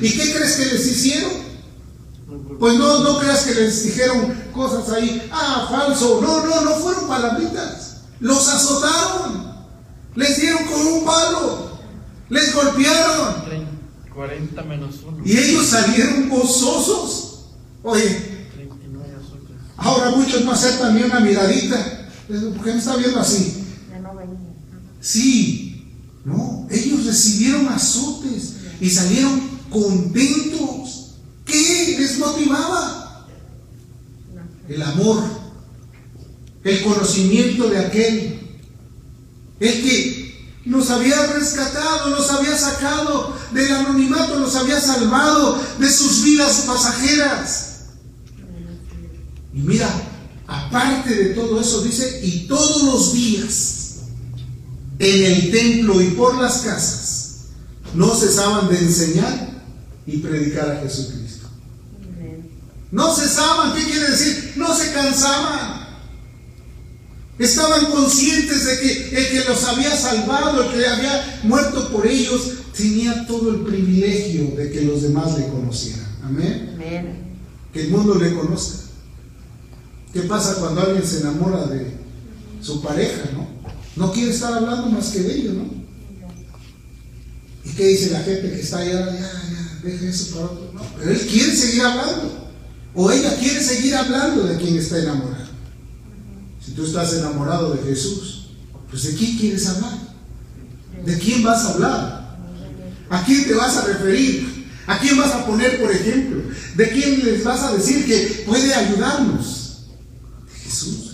¿Y 0.00 0.10
qué 0.10 0.34
crees 0.34 0.56
que 0.56 0.66
les 0.66 0.86
hicieron? 0.86 1.32
Pues 2.58 2.74
no, 2.74 3.00
no 3.00 3.18
creas 3.18 3.44
que 3.44 3.54
les 3.54 3.84
dijeron 3.84 4.32
cosas 4.52 4.88
ahí, 4.90 5.28
ah, 5.32 5.68
falso. 5.70 6.20
No, 6.20 6.44
no, 6.46 6.62
no 6.62 6.76
fueron 6.76 7.06
palabritas. 7.06 8.02
Los 8.20 8.48
azotaron. 8.48 9.54
Les 10.14 10.40
dieron 10.40 10.64
con 10.64 10.86
un 10.86 11.04
palo. 11.04 11.78
Les 12.30 12.54
golpearon. 12.54 13.44
40 14.14 14.62
menos 14.62 14.94
1. 15.06 15.22
Y 15.24 15.36
ellos 15.36 15.66
salieron 15.66 16.28
gozosos. 16.28 17.46
Oye, 17.82 18.33
Ahora 19.84 20.12
muchos 20.12 20.42
no 20.46 20.52
aceptan 20.52 20.94
ni 20.96 21.02
una 21.02 21.20
miradita. 21.20 22.08
¿Por 22.26 22.64
qué 22.64 22.72
me 22.72 22.78
está 22.78 22.96
viendo 22.96 23.20
así? 23.20 23.62
Sí, 24.98 25.92
no, 26.24 26.66
ellos 26.70 27.04
recibieron 27.04 27.68
azotes 27.68 28.54
y 28.80 28.88
salieron 28.88 29.42
contentos. 29.68 31.16
¿Qué 31.44 31.96
les 31.98 32.18
motivaba? 32.18 33.26
El 34.66 34.80
amor, 34.80 35.22
el 36.64 36.82
conocimiento 36.82 37.68
de 37.68 37.78
aquel, 37.78 38.40
el 39.60 39.82
que 39.82 40.60
nos 40.64 40.88
había 40.88 41.26
rescatado, 41.26 42.08
nos 42.08 42.30
había 42.30 42.56
sacado 42.56 43.36
del 43.52 43.70
anonimato, 43.70 44.40
nos 44.40 44.56
había 44.56 44.80
salvado 44.80 45.60
de 45.78 45.92
sus 45.92 46.24
vidas 46.24 46.64
pasajeras. 46.66 47.73
Y 49.54 49.60
mira, 49.60 49.88
aparte 50.46 51.14
de 51.14 51.24
todo 51.34 51.60
eso, 51.60 51.82
dice, 51.82 52.20
y 52.24 52.46
todos 52.46 52.82
los 52.82 53.12
días 53.12 53.84
en 54.98 55.24
el 55.24 55.50
templo 55.50 56.00
y 56.00 56.08
por 56.10 56.36
las 56.36 56.58
casas 56.58 57.34
no 57.94 58.14
cesaban 58.14 58.68
de 58.68 58.78
enseñar 58.78 59.62
y 60.06 60.18
predicar 60.18 60.70
a 60.70 60.80
Jesucristo. 60.80 61.48
No 62.90 63.14
cesaban, 63.14 63.74
¿qué 63.74 63.84
quiere 63.84 64.10
decir? 64.10 64.52
No 64.56 64.74
se 64.74 64.92
cansaban. 64.92 65.84
Estaban 67.38 67.86
conscientes 67.86 68.64
de 68.64 68.78
que 68.78 69.08
el 69.16 69.28
que 69.30 69.48
los 69.48 69.64
había 69.64 69.96
salvado, 69.96 70.62
el 70.62 70.72
que 70.72 70.86
había 70.86 71.40
muerto 71.42 71.90
por 71.90 72.06
ellos, 72.06 72.52
tenía 72.76 73.26
todo 73.26 73.50
el 73.50 73.60
privilegio 73.62 74.54
de 74.56 74.70
que 74.70 74.82
los 74.82 75.02
demás 75.02 75.36
le 75.36 75.48
conocieran. 75.48 76.06
Amén. 76.22 76.76
Que 77.72 77.82
el 77.82 77.90
mundo 77.90 78.14
le 78.14 78.34
conozca. 78.34 78.83
¿Qué 80.14 80.20
pasa 80.20 80.54
cuando 80.60 80.80
alguien 80.80 81.04
se 81.04 81.22
enamora 81.22 81.66
de 81.66 81.92
su 82.62 82.80
pareja, 82.80 83.22
no? 83.32 83.48
No 83.96 84.12
quiere 84.12 84.30
estar 84.30 84.52
hablando 84.52 84.88
más 84.88 85.08
que 85.08 85.18
de 85.18 85.34
ello, 85.34 85.54
¿no? 85.54 85.64
¿Y 87.64 87.70
qué 87.74 87.88
dice 87.88 88.10
la 88.10 88.20
gente 88.20 88.52
que 88.52 88.60
está 88.60 88.78
allá? 88.78 89.06
Ya, 89.06 89.20
ya, 89.20 89.80
deje 89.82 90.08
eso 90.08 90.36
para 90.36 90.46
otro. 90.46 90.70
No, 90.72 90.82
pero 90.96 91.10
él 91.10 91.20
quiere 91.26 91.52
seguir 91.52 91.82
hablando. 91.82 92.44
O 92.94 93.10
ella 93.10 93.36
quiere 93.40 93.60
seguir 93.60 93.96
hablando 93.96 94.44
de 94.44 94.56
quien 94.56 94.76
está 94.76 94.98
enamorado. 95.00 95.48
Si 96.64 96.70
tú 96.72 96.84
estás 96.86 97.12
enamorado 97.14 97.74
de 97.74 97.82
Jesús, 97.82 98.50
pues 98.88 99.02
¿de 99.02 99.14
quién 99.16 99.36
quieres 99.36 99.66
hablar? 99.66 99.98
¿De 101.04 101.18
quién 101.18 101.42
vas 101.42 101.64
a 101.64 101.70
hablar? 101.72 102.38
¿A 103.10 103.24
quién 103.24 103.48
te 103.48 103.54
vas 103.54 103.76
a 103.78 103.86
referir? 103.86 104.68
¿A 104.86 104.96
quién 104.96 105.16
vas 105.16 105.32
a 105.32 105.44
poner 105.44 105.80
por 105.80 105.90
ejemplo? 105.90 106.40
¿De 106.76 106.88
quién 106.90 107.24
les 107.24 107.42
vas 107.42 107.64
a 107.64 107.74
decir 107.74 108.06
que 108.06 108.44
puede 108.46 108.72
ayudarnos? 108.72 109.63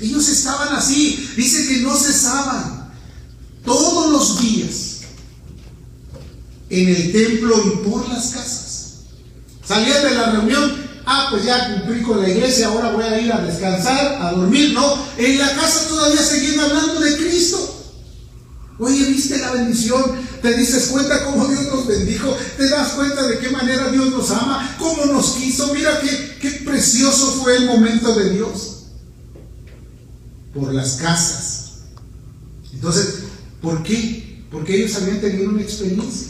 Ellos 0.01 0.29
estaban 0.29 0.75
así. 0.75 1.33
Dice 1.37 1.69
que 1.69 1.79
no 1.79 1.95
cesaban. 1.97 2.91
Todos 3.65 4.11
los 4.11 4.41
días. 4.41 5.01
En 6.71 6.89
el 6.89 7.13
templo 7.13 7.63
y 7.67 7.89
por 7.89 8.09
las 8.09 8.29
casas. 8.29 8.95
Salían 9.67 10.03
de 10.03 10.15
la 10.15 10.31
reunión. 10.33 10.91
Ah, 11.05 11.29
pues 11.31 11.45
ya 11.45 11.75
cumplí 11.75 12.03
con 12.03 12.23
la 12.23 12.29
iglesia. 12.29 12.69
Ahora 12.69 12.93
voy 12.93 13.05
a 13.05 13.21
ir 13.21 13.33
a 13.33 13.41
descansar, 13.41 14.23
a 14.23 14.33
dormir. 14.33 14.73
No, 14.73 14.97
en 15.19 15.39
la 15.39 15.55
casa 15.55 15.89
todavía 15.89 16.23
seguían 16.23 16.61
hablando 16.61 17.01
de 17.01 17.17
Cristo. 17.17 17.77
Oye, 18.79 19.05
¿viste 19.05 19.39
la 19.39 19.53
bendición? 19.53 20.03
¿Te 20.41 20.55
dices 20.55 20.87
cuenta 20.87 21.25
cómo 21.25 21.47
Dios 21.49 21.65
nos 21.65 21.87
bendijo? 21.87 22.35
¿Te 22.57 22.67
das 22.69 22.93
cuenta 22.93 23.27
de 23.27 23.39
qué 23.39 23.51
manera 23.51 23.91
Dios 23.91 24.11
nos 24.11 24.31
ama? 24.31 24.75
¿Cómo 24.79 25.05
nos 25.07 25.33
quiso? 25.33 25.75
Mira 25.75 26.01
qué, 26.01 26.39
qué 26.41 26.51
precioso 26.65 27.33
fue 27.43 27.57
el 27.57 27.67
momento 27.67 28.15
de 28.15 28.31
Dios 28.31 28.70
por 30.55 30.73
las 30.75 30.97
casas. 30.97 31.71
Entonces, 32.73 33.25
¿por 33.61 33.83
qué? 33.83 34.31
porque 34.51 34.77
ellos 34.77 34.97
habían 34.97 35.21
tenido 35.21 35.51
una 35.51 35.63
experiencia. 35.63 36.29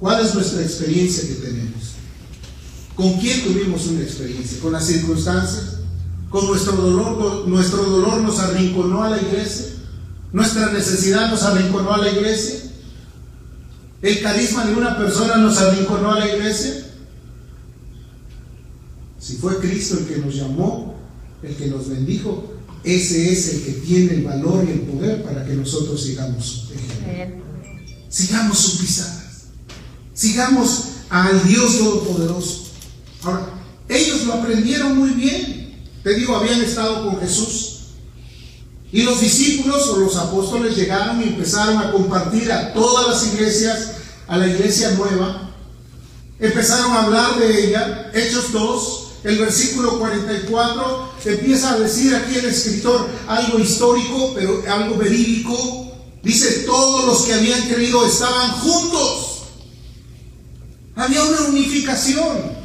¿Cuál 0.00 0.24
es 0.24 0.34
nuestra 0.34 0.62
experiencia 0.62 1.28
que 1.28 1.34
tenemos? 1.34 1.94
¿Con 2.94 3.14
quién 3.20 3.44
tuvimos 3.44 3.86
una 3.86 4.02
experiencia? 4.02 4.58
¿Con 4.60 4.72
las 4.72 4.86
circunstancias? 4.86 5.76
¿Con 6.30 6.46
nuestro 6.46 6.76
dolor? 6.76 7.46
¿Nuestro 7.46 7.82
dolor 7.82 8.22
nos 8.22 8.38
arrinconó 8.38 9.02
a 9.02 9.10
la 9.10 9.20
iglesia? 9.20 9.66
¿Nuestra 10.32 10.72
necesidad 10.72 11.30
nos 11.30 11.42
arrinconó 11.42 11.92
a 11.92 11.98
la 11.98 12.10
iglesia? 12.10 12.60
¿El 14.00 14.22
carisma 14.22 14.64
de 14.66 14.74
una 14.74 14.96
persona 14.96 15.36
nos 15.36 15.58
arrinconó 15.58 16.12
a 16.12 16.20
la 16.20 16.34
iglesia? 16.34 16.86
Si 19.18 19.36
fue 19.36 19.58
Cristo 19.58 19.98
el 19.98 20.06
que 20.06 20.18
nos 20.18 20.34
llamó, 20.34 20.94
el 21.42 21.54
que 21.56 21.66
nos 21.66 21.88
bendijo, 21.88 22.54
ese 22.84 23.32
es 23.32 23.48
el 23.54 23.62
que 23.62 23.72
tiene 23.72 24.14
el 24.14 24.24
valor 24.24 24.64
y 24.66 24.72
el 24.72 24.80
poder 24.80 25.22
para 25.22 25.44
que 25.44 25.54
nosotros 25.54 26.02
sigamos 26.02 26.68
Sigamos 28.08 28.58
sus 28.58 28.80
pisadas. 28.80 29.44
Sigamos 30.14 30.84
al 31.10 31.46
Dios 31.46 31.78
Todopoderoso. 31.78 32.68
Ahora, 33.22 33.50
ellos 33.88 34.24
lo 34.24 34.34
aprendieron 34.34 34.98
muy 34.98 35.10
bien. 35.10 35.84
Te 36.02 36.14
digo, 36.14 36.34
habían 36.34 36.62
estado 36.62 37.04
con 37.04 37.20
Jesús. 37.20 37.74
Y 38.90 39.02
los 39.02 39.20
discípulos 39.20 39.86
o 39.88 39.98
los 39.98 40.16
apóstoles 40.16 40.74
llegaron 40.74 41.20
y 41.20 41.24
empezaron 41.24 41.76
a 41.76 41.92
compartir 41.92 42.50
a 42.50 42.72
todas 42.72 43.08
las 43.08 43.34
iglesias, 43.34 43.92
a 44.26 44.38
la 44.38 44.46
iglesia 44.46 44.92
nueva. 44.92 45.50
Empezaron 46.40 46.92
a 46.92 47.02
hablar 47.02 47.38
de 47.38 47.68
ella. 47.68 48.10
Hechos 48.14 48.52
2, 48.52 49.07
el 49.28 49.38
versículo 49.38 49.98
44 49.98 51.12
empieza 51.26 51.74
a 51.74 51.78
decir 51.78 52.14
aquí 52.16 52.36
el 52.38 52.46
escritor 52.46 53.06
algo 53.26 53.58
histórico, 53.58 54.32
pero 54.34 54.62
algo 54.66 54.96
verídico. 54.96 55.92
Dice, 56.22 56.64
todos 56.64 57.04
los 57.04 57.22
que 57.26 57.34
habían 57.34 57.60
creído 57.68 58.06
estaban 58.06 58.52
juntos. 58.52 59.42
Había 60.96 61.22
una 61.24 61.42
unificación. 61.42 62.56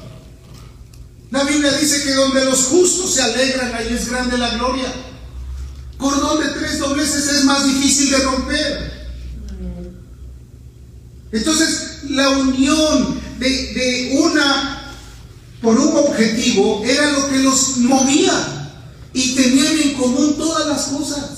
La 1.32 1.44
Biblia 1.44 1.74
dice 1.74 2.02
que 2.04 2.14
donde 2.14 2.46
los 2.46 2.64
justos 2.64 3.14
se 3.14 3.22
alegran, 3.22 3.76
ahí 3.76 3.94
es 3.94 4.10
grande 4.10 4.38
la 4.38 4.56
gloria. 4.56 4.92
Cordón 5.98 6.40
de 6.40 6.60
tres 6.60 6.80
dobleces 6.80 7.28
es 7.28 7.44
más 7.44 7.66
difícil 7.66 8.10
de 8.10 8.18
romper. 8.20 9.08
Entonces, 11.34 12.04
la 12.10 12.30
unión 12.30 13.20
de, 13.38 13.50
de 13.50 14.18
una 14.22 14.83
por 15.64 15.80
un 15.80 15.96
objetivo 15.96 16.84
era 16.86 17.10
lo 17.14 17.30
que 17.30 17.38
los 17.38 17.78
movía 17.78 18.70
y 19.14 19.34
tenían 19.34 19.80
en 19.80 19.94
común 19.94 20.36
todas 20.38 20.68
las 20.68 20.84
cosas. 20.88 21.30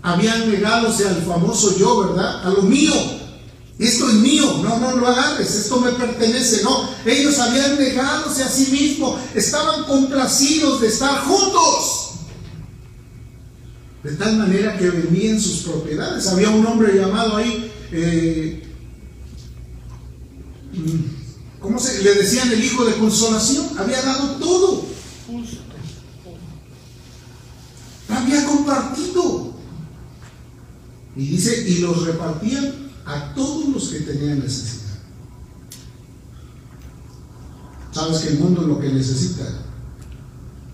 Habían 0.00 0.50
negadose 0.50 1.06
al 1.06 1.22
famoso 1.22 1.76
yo, 1.78 2.08
¿verdad? 2.08 2.46
A 2.46 2.48
lo 2.48 2.62
mío. 2.62 2.94
Esto 3.78 4.08
es 4.08 4.14
mío, 4.14 4.60
no, 4.62 4.78
no 4.78 4.96
lo 4.96 5.06
agarres, 5.06 5.54
esto 5.54 5.80
me 5.80 5.92
pertenece, 5.92 6.62
no. 6.62 6.90
Ellos 7.04 7.38
habían 7.38 7.78
negadose 7.78 8.42
a 8.42 8.48
sí 8.48 8.72
mismos, 8.72 9.20
estaban 9.34 9.84
complacidos 9.84 10.80
de 10.80 10.88
estar 10.88 11.20
juntos. 11.24 12.12
De 14.02 14.12
tal 14.12 14.38
manera 14.38 14.78
que 14.78 14.88
vendían 14.88 15.38
sus 15.38 15.60
propiedades. 15.60 16.26
Había 16.26 16.48
un 16.48 16.64
hombre 16.64 16.94
llamado 16.94 17.36
ahí, 17.36 17.70
eh, 17.92 18.62
¿cómo 21.60 21.78
se 21.78 22.02
le 22.02 22.14
decían 22.14 22.50
el 22.52 22.64
hijo 22.64 22.84
de 22.84 22.96
consolación? 22.96 23.78
Había 23.78 24.02
dado 24.02 24.36
todo. 24.36 24.86
Había 28.08 28.44
compartido. 28.46 29.54
Y 31.16 31.26
dice, 31.26 31.68
y 31.68 31.78
los 31.78 32.06
repartían 32.06 32.90
a 33.04 33.34
todos 33.34 33.68
los 33.68 33.88
que 33.88 34.00
tenían 34.00 34.40
necesidad. 34.40 34.80
¿Sabes 37.92 38.18
que 38.20 38.28
el 38.28 38.38
mundo 38.38 38.62
lo 38.62 38.78
que 38.78 38.88
necesita 38.88 39.44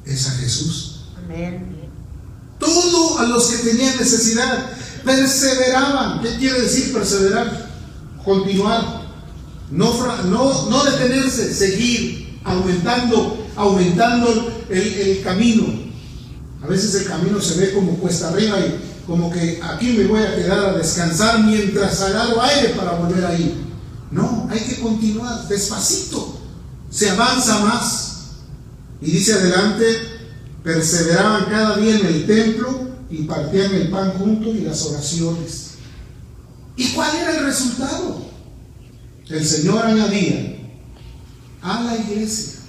es 0.05 0.29
a 0.29 0.33
Jesús? 0.33 1.01
Amén. 1.16 1.77
Todo 2.59 3.18
a 3.18 3.27
los 3.27 3.46
que 3.46 3.70
tenían 3.70 3.96
necesidad 3.96 4.70
perseveraban. 5.05 6.20
¿Qué 6.22 6.37
quiere 6.37 6.62
decir 6.62 6.92
perseverar? 6.92 7.66
Continuar 8.25 8.95
no, 9.70 10.68
no, 10.68 10.85
detenerse, 10.85 11.52
seguir 11.52 12.38
aumentando, 12.44 13.46
aumentando 13.57 14.64
el, 14.68 15.22
camino. 15.22 15.64
A 16.62 16.66
veces 16.66 16.94
el 16.94 17.07
camino 17.07 17.40
se 17.40 17.61
ve 17.61 17.72
como 17.72 17.96
cuesta 17.96 18.29
arriba 18.29 18.59
y 18.61 19.05
como 19.07 19.31
que 19.31 19.61
aquí 19.62 19.92
me 19.92 20.07
voy 20.07 20.22
a 20.22 20.35
quedar 20.35 20.59
a 20.66 20.79
descansar 20.79 21.42
mientras 21.44 22.00
agarro 22.00 22.40
aire 22.42 22.70
para 22.70 22.92
volver 22.92 23.24
ahí. 23.24 23.64
No, 24.11 24.48
hay 24.50 24.61
que 24.61 24.81
continuar 24.81 25.46
despacito. 25.48 26.38
Se 26.90 27.11
avanza 27.11 27.61
más. 27.61 28.12
Y 29.00 29.11
dice 29.11 29.35
adelante, 29.35 29.85
perseveraban 30.62 31.46
cada 31.46 31.76
día 31.76 31.96
en 31.96 32.07
el 32.07 32.26
templo 32.26 32.88
y 33.11 33.24
partían 33.24 33.74
el 33.74 33.90
pan 33.90 34.12
juntos 34.12 34.55
y 34.55 34.61
las 34.61 34.83
oraciones. 34.87 35.70
¿Y 36.76 36.88
cuál 36.92 37.14
era 37.16 37.38
el 37.38 37.44
resultado? 37.44 38.36
El 39.28 39.44
Señor 39.44 39.84
añadía 39.84 40.56
a 41.62 41.82
la 41.82 41.96
iglesia. 41.96 42.60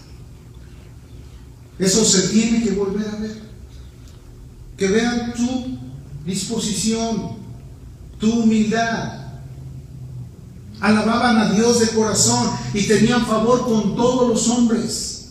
Eso 1.78 2.04
se 2.04 2.30
tiene 2.30 2.64
que 2.64 2.72
volver 2.72 3.08
a 3.08 3.16
ver. 3.18 3.38
Que 4.76 4.88
vean 4.88 5.34
tu 5.34 5.78
disposición, 6.26 7.38
tu 8.20 8.42
humildad. 8.42 9.28
Alababan 10.80 11.38
a 11.38 11.52
Dios 11.54 11.80
de 11.80 11.90
corazón 11.90 12.52
y 12.74 12.84
tenían 12.84 13.26
favor 13.26 13.66
con 13.66 13.96
todos 13.96 14.30
los 14.30 14.48
hombres. 14.50 15.30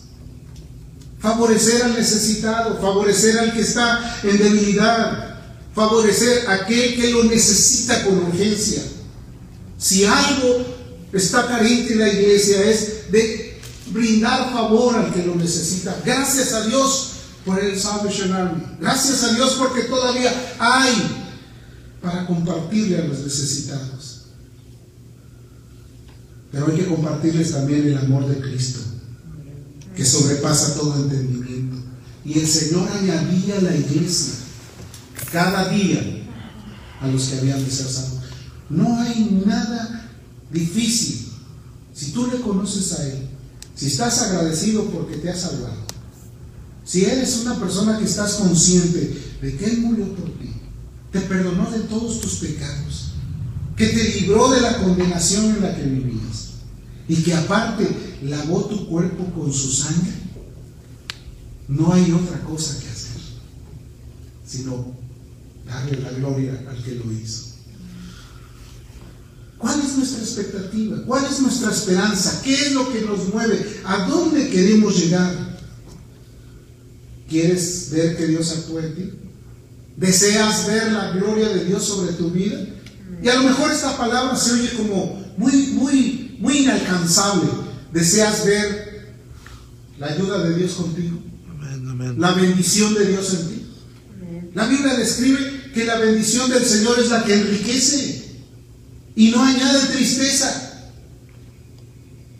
Favorecer 1.19 1.83
al 1.83 1.93
necesitado, 1.93 2.79
favorecer 2.79 3.39
al 3.39 3.53
que 3.53 3.61
está 3.61 4.19
en 4.23 4.37
debilidad, 4.37 5.39
favorecer 5.73 6.47
a 6.47 6.53
aquel 6.55 6.95
que 6.95 7.11
lo 7.11 7.23
necesita 7.25 8.05
con 8.05 8.17
urgencia. 8.17 8.83
Si 9.77 10.05
algo 10.05 10.76
está 11.17 11.47
carente 11.47 11.95
la 11.95 12.11
iglesia 12.11 12.63
es 12.63 13.11
de 13.11 13.59
brindar 13.91 14.51
favor 14.51 14.95
al 14.95 15.13
que 15.13 15.25
lo 15.25 15.35
necesita. 15.35 15.99
Gracias 16.05 16.53
a 16.53 16.65
Dios 16.65 17.11
por 17.45 17.59
el 17.63 17.79
Salvation 17.79 18.33
Army. 18.33 18.63
Gracias 18.79 19.23
a 19.23 19.33
Dios 19.33 19.55
porque 19.57 19.83
todavía 19.83 20.31
hay 20.59 21.25
para 22.01 22.25
compartirle 22.27 22.99
a 22.99 23.05
los 23.05 23.19
necesitados. 23.19 24.25
Pero 26.51 26.67
hay 26.67 26.77
que 26.77 26.85
compartirles 26.85 27.51
también 27.51 27.87
el 27.87 27.97
amor 27.97 28.27
de 28.27 28.39
Cristo, 28.39 28.79
que 29.95 30.05
sobrepasa 30.05 30.75
todo 30.75 30.95
entendimiento. 30.95 31.77
Y 32.25 32.39
el 32.39 32.47
Señor 32.47 32.89
añadía 32.89 33.57
a 33.57 33.61
la 33.61 33.75
iglesia 33.75 34.33
cada 35.31 35.69
día 35.69 36.01
a 37.01 37.07
los 37.07 37.23
que 37.23 37.39
habían 37.39 37.63
de 37.63 37.71
ser 37.71 37.87
salvos. 37.87 38.21
No 38.69 38.99
hay 38.99 39.41
nada 39.45 39.96
difícil, 40.51 41.31
si 41.93 42.11
tú 42.11 42.27
le 42.27 42.39
conoces 42.41 42.93
a 42.93 43.07
Él, 43.07 43.27
si 43.75 43.87
estás 43.87 44.21
agradecido 44.21 44.85
porque 44.85 45.17
te 45.17 45.29
ha 45.29 45.35
salvado, 45.35 45.87
si 46.83 47.05
eres 47.05 47.37
una 47.39 47.59
persona 47.59 47.97
que 47.97 48.05
estás 48.05 48.35
consciente 48.35 49.37
de 49.41 49.57
que 49.57 49.65
Él 49.65 49.79
murió 49.79 50.13
por 50.15 50.29
ti, 50.39 50.51
te 51.11 51.21
perdonó 51.21 51.69
de 51.71 51.79
todos 51.81 52.21
tus 52.21 52.35
pecados, 52.35 53.11
que 53.75 53.87
te 53.87 54.19
libró 54.19 54.49
de 54.51 54.61
la 54.61 54.77
condenación 54.81 55.45
en 55.45 55.61
la 55.61 55.75
que 55.75 55.83
vivías 55.83 56.47
y 57.07 57.15
que 57.17 57.33
aparte 57.33 57.87
lavó 58.23 58.65
tu 58.65 58.87
cuerpo 58.87 59.25
con 59.33 59.51
su 59.53 59.71
sangre, 59.71 60.13
no 61.67 61.93
hay 61.93 62.11
otra 62.11 62.41
cosa 62.43 62.79
que 62.79 62.87
hacer, 62.87 63.21
sino 64.45 64.93
darle 65.65 65.99
la 65.99 66.11
gloria 66.11 66.65
al 66.69 66.83
que 66.83 66.95
lo 66.95 67.11
hizo. 67.11 67.46
¿Cuál 69.57 69.79
es 69.79 69.97
nuestra 69.97 70.19
expectativa? 70.21 71.03
¿Cuál 71.05 71.25
es 71.25 71.39
nuestra 71.39 71.71
esperanza? 71.71 72.41
¿Qué 72.43 72.53
es 72.53 72.71
lo 72.73 72.91
que 72.91 73.01
nos 73.01 73.33
mueve? 73.33 73.81
¿A 73.85 74.07
dónde 74.07 74.49
queremos 74.49 74.97
llegar? 74.97 75.57
¿Quieres 77.27 77.89
ver 77.91 78.15
que 78.17 78.27
Dios 78.27 78.51
actúe 78.51 78.79
en 78.79 78.95
ti? 78.95 79.11
¿Deseas 79.97 80.67
ver 80.67 80.91
la 80.91 81.11
gloria 81.11 81.49
de 81.49 81.65
Dios 81.65 81.83
sobre 81.83 82.13
tu 82.13 82.29
vida? 82.29 82.59
Y 83.21 83.27
a 83.29 83.35
lo 83.35 83.43
mejor 83.43 83.71
esta 83.71 83.97
palabra 83.97 84.35
se 84.35 84.53
oye 84.53 84.71
como 84.73 85.25
muy, 85.37 85.53
muy, 85.73 86.37
muy 86.39 86.59
inalcanzable. 86.59 87.49
¿Deseas 87.91 88.45
ver 88.45 89.15
la 89.97 90.07
ayuda 90.07 90.43
de 90.43 90.55
Dios 90.55 90.73
contigo? 90.73 91.19
La 92.17 92.33
bendición 92.33 92.93
de 92.93 93.07
Dios 93.07 93.33
en 93.33 93.47
ti. 93.47 93.65
La 94.53 94.67
Biblia 94.67 94.95
describe 94.95 95.71
que 95.73 95.83
la 95.85 95.97
bendición 95.97 96.49
del 96.49 96.63
Señor 96.63 96.99
es 96.99 97.09
la 97.09 97.23
que 97.23 97.33
enriquece 97.33 98.16
y 99.17 99.31
no 99.31 99.43
añade 99.43 99.87
tristeza. 99.87 100.85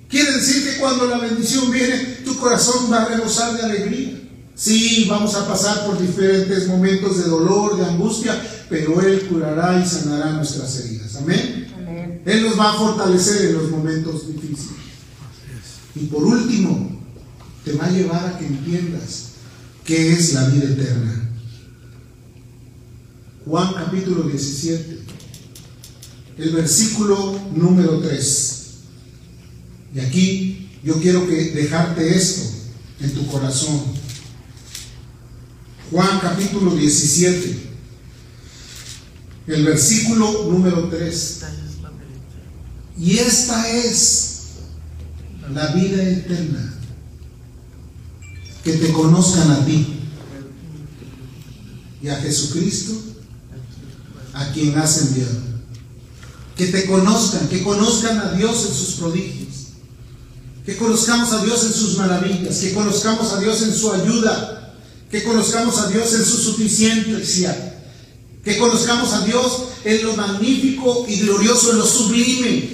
Quiere 0.08 0.32
decir 0.34 0.63
que 0.63 0.78
cuando 0.78 1.08
la 1.08 1.18
bendición 1.18 1.72
viene, 1.72 1.98
tu 2.24 2.38
corazón 2.38 2.90
va 2.92 3.02
a 3.02 3.06
rebosar 3.06 3.58
de 3.58 3.63
alegría. 3.63 4.22
Sí, 4.54 5.08
vamos 5.10 5.34
a 5.34 5.48
pasar 5.48 5.88
por 5.88 6.00
diferentes 6.00 6.68
momentos 6.68 7.18
de 7.18 7.24
dolor, 7.24 7.78
de 7.78 7.86
angustia, 7.86 8.40
pero 8.70 9.02
Él 9.02 9.28
curará 9.28 9.84
y 9.84 9.88
sanará 9.90 10.34
nuestras 10.34 10.80
heridas. 10.80 11.16
Amén. 11.16 11.68
Amén. 11.76 12.22
Él 12.24 12.44
nos 12.44 12.60
va 12.60 12.72
a 12.72 12.78
fortalecer 12.78 13.48
en 13.48 13.54
los 13.56 13.72
momentos 13.72 14.28
difíciles. 14.28 14.78
Y 15.96 16.06
por 16.06 16.24
último, 16.24 17.02
te 17.66 17.74
va 17.74 17.88
a 17.88 17.92
llevar 17.92 18.24
a 18.24 18.38
que 18.38 18.46
entiendas 18.46 19.30
qué 19.84 20.13
es 20.13 20.34
la 20.34 20.48
vida 20.50 20.66
eterna. 20.66 21.28
Juan 23.48 23.74
capítulo 23.74 24.24
17, 24.24 25.07
el 26.38 26.52
versículo 26.52 27.39
número 27.56 28.00
3. 28.00 28.63
Y 29.95 30.00
aquí 30.00 30.69
yo 30.84 31.00
quiero 31.02 31.28
que 31.28 31.52
dejarte 31.52 32.15
esto 32.15 32.41
en 33.02 33.13
tu 33.13 33.26
corazón. 33.28 33.82
Juan 35.91 36.19
capítulo 36.19 36.76
17, 36.76 37.69
el 39.47 39.65
versículo 39.65 40.52
número 40.52 40.89
3. 40.89 41.13
Esta 41.13 41.47
es 41.47 41.82
la 41.82 41.89
vida. 41.89 42.06
Y 42.97 43.17
esta 43.17 43.69
es 43.69 44.38
la 45.54 45.67
vida 45.67 46.04
eterna. 46.04 46.73
Que 48.63 48.73
te 48.73 48.91
conozcan 48.91 49.50
a 49.52 49.65
ti 49.65 49.93
y 52.02 52.10
a 52.10 52.17
Jesucristo, 52.17 52.93
a 54.34 54.52
quien 54.52 54.78
has 54.78 55.08
enviado. 55.08 55.47
Que 56.58 56.67
te 56.67 56.86
conozcan, 56.86 57.48
que 57.50 57.63
conozcan 57.63 58.17
a 58.17 58.32
Dios 58.32 58.65
en 58.65 58.74
sus 58.74 58.96
prodigios. 58.96 59.48
Que 60.65 60.76
conozcamos 60.76 61.32
a 61.32 61.43
Dios 61.43 61.63
en 61.63 61.74
sus 61.74 61.98
maravillas. 61.98 62.58
Que 62.58 62.74
conozcamos 62.74 63.32
a 63.32 63.39
Dios 63.39 63.62
en 63.62 63.74
su 63.74 63.93
ayuda. 63.93 64.76
Que 65.12 65.24
conozcamos 65.24 65.78
a 65.78 65.89
Dios 65.89 66.13
en 66.13 66.26
su 66.26 66.38
suficiencia. 66.38 67.86
Que 68.43 68.58
conozcamos 68.58 69.13
a 69.13 69.24
Dios 69.26 69.63
en 69.86 70.04
lo 70.04 70.15
magnífico 70.15 71.06
y 71.08 71.20
glorioso, 71.20 71.72
en 71.72 71.78
lo 71.78 71.86
sublime. 71.86 72.70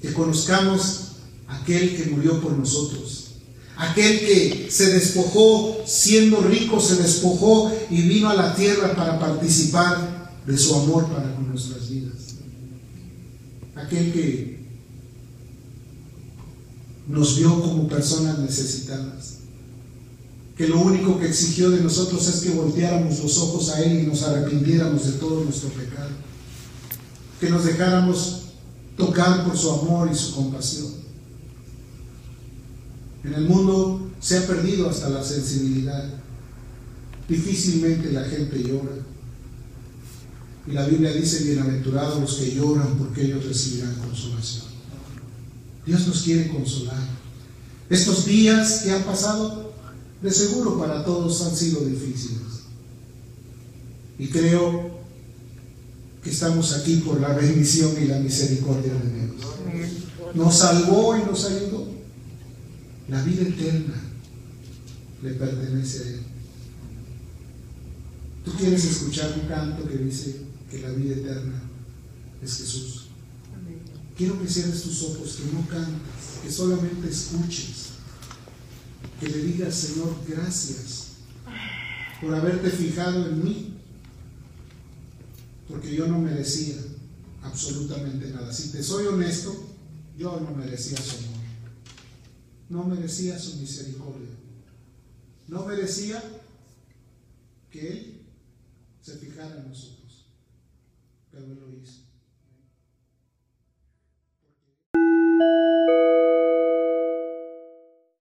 Que 0.00 0.12
conozcamos 0.12 1.00
aquel 1.48 1.96
que 1.96 2.10
murió 2.10 2.40
por 2.40 2.52
nosotros. 2.52 3.30
Aquel 3.76 4.20
que 4.20 4.68
se 4.70 4.92
despojó, 4.92 5.78
siendo 5.86 6.42
rico, 6.42 6.80
se 6.80 6.96
despojó 6.96 7.72
y 7.90 8.02
vino 8.02 8.28
a 8.28 8.34
la 8.34 8.54
tierra 8.54 8.94
para 8.94 9.18
participar 9.18 10.30
de 10.46 10.58
su 10.58 10.74
amor 10.74 11.08
para 11.08 11.34
con 11.34 11.48
nuestras 11.48 11.88
vidas. 11.88 12.09
Aquel 13.82 14.12
que 14.12 14.60
nos 17.08 17.36
vio 17.36 17.60
como 17.60 17.88
personas 17.88 18.38
necesitadas. 18.38 19.38
Que 20.56 20.68
lo 20.68 20.80
único 20.80 21.18
que 21.18 21.28
exigió 21.28 21.70
de 21.70 21.82
nosotros 21.82 22.26
es 22.28 22.40
que 22.42 22.50
volteáramos 22.50 23.20
los 23.20 23.38
ojos 23.38 23.70
a 23.70 23.82
Él 23.82 24.00
y 24.00 24.06
nos 24.06 24.22
arrepintiéramos 24.22 25.06
de 25.06 25.12
todo 25.12 25.44
nuestro 25.44 25.70
pecado. 25.70 26.10
Que 27.40 27.48
nos 27.48 27.64
dejáramos 27.64 28.42
tocar 28.96 29.44
por 29.44 29.56
su 29.56 29.70
amor 29.70 30.10
y 30.12 30.14
su 30.14 30.34
compasión. 30.34 31.00
En 33.24 33.34
el 33.34 33.48
mundo 33.48 34.10
se 34.20 34.38
ha 34.38 34.46
perdido 34.46 34.88
hasta 34.88 35.08
la 35.08 35.24
sensibilidad. 35.24 36.04
Difícilmente 37.28 38.12
la 38.12 38.24
gente 38.24 38.62
llora. 38.62 39.09
Y 40.70 40.72
la 40.72 40.86
Biblia 40.86 41.12
dice, 41.12 41.42
bienaventurados 41.42 42.20
los 42.20 42.34
que 42.36 42.54
lloran 42.54 42.96
porque 42.96 43.24
ellos 43.24 43.44
recibirán 43.44 43.92
consolación. 43.96 44.66
Dios 45.84 46.06
nos 46.06 46.22
quiere 46.22 46.48
consolar. 46.48 47.02
Estos 47.88 48.24
días 48.24 48.82
que 48.84 48.92
han 48.92 49.02
pasado, 49.02 49.72
de 50.22 50.30
seguro 50.30 50.78
para 50.78 51.04
todos 51.04 51.42
han 51.42 51.56
sido 51.56 51.84
difíciles. 51.84 52.40
Y 54.16 54.28
creo 54.28 55.00
que 56.22 56.30
estamos 56.30 56.72
aquí 56.74 56.98
por 56.98 57.20
la 57.20 57.30
bendición 57.30 57.90
y 58.00 58.06
la 58.06 58.20
misericordia 58.20 58.92
de 58.92 59.26
Dios. 59.26 60.34
Nos 60.34 60.56
salvó 60.56 61.16
y 61.16 61.24
nos 61.24 61.46
ayudó. 61.46 61.88
La 63.08 63.20
vida 63.24 63.42
eterna 63.42 63.94
le 65.20 65.30
pertenece 65.32 65.98
a 65.98 66.08
Él. 66.10 66.20
Tú 68.44 68.52
quieres 68.52 68.84
escuchar 68.84 69.34
un 69.40 69.48
canto 69.48 69.88
que 69.88 69.98
dice 69.98 70.49
que 70.70 70.78
la 70.78 70.90
vida 70.90 71.16
eterna 71.16 71.60
es 72.42 72.56
Jesús. 72.56 73.06
Quiero 74.16 74.40
que 74.40 74.48
cierres 74.48 74.82
tus 74.82 75.02
ojos, 75.02 75.36
que 75.36 75.52
no 75.52 75.66
cantes, 75.66 76.40
que 76.42 76.50
solamente 76.50 77.08
escuches, 77.08 77.90
que 79.18 79.28
le 79.28 79.38
digas, 79.44 79.74
Señor, 79.74 80.14
gracias 80.28 81.08
por 82.20 82.34
haberte 82.34 82.70
fijado 82.70 83.28
en 83.28 83.42
mí, 83.42 83.74
porque 85.68 85.94
yo 85.94 86.06
no 86.06 86.18
merecía 86.18 86.76
absolutamente 87.42 88.30
nada. 88.30 88.52
Si 88.52 88.70
te 88.70 88.82
soy 88.82 89.06
honesto, 89.06 89.68
yo 90.18 90.38
no 90.40 90.54
merecía 90.54 90.98
su 90.98 91.16
amor, 91.16 91.40
no 92.68 92.84
merecía 92.84 93.38
su 93.38 93.56
misericordia, 93.56 94.28
no 95.48 95.64
merecía 95.64 96.22
que 97.70 97.88
Él 97.88 98.20
se 99.00 99.16
fijara 99.16 99.56
en 99.56 99.68
nosotros, 99.68 99.99
pero 101.30 101.46
Él 101.46 101.60
lo 101.60 101.70
hizo. 101.70 102.09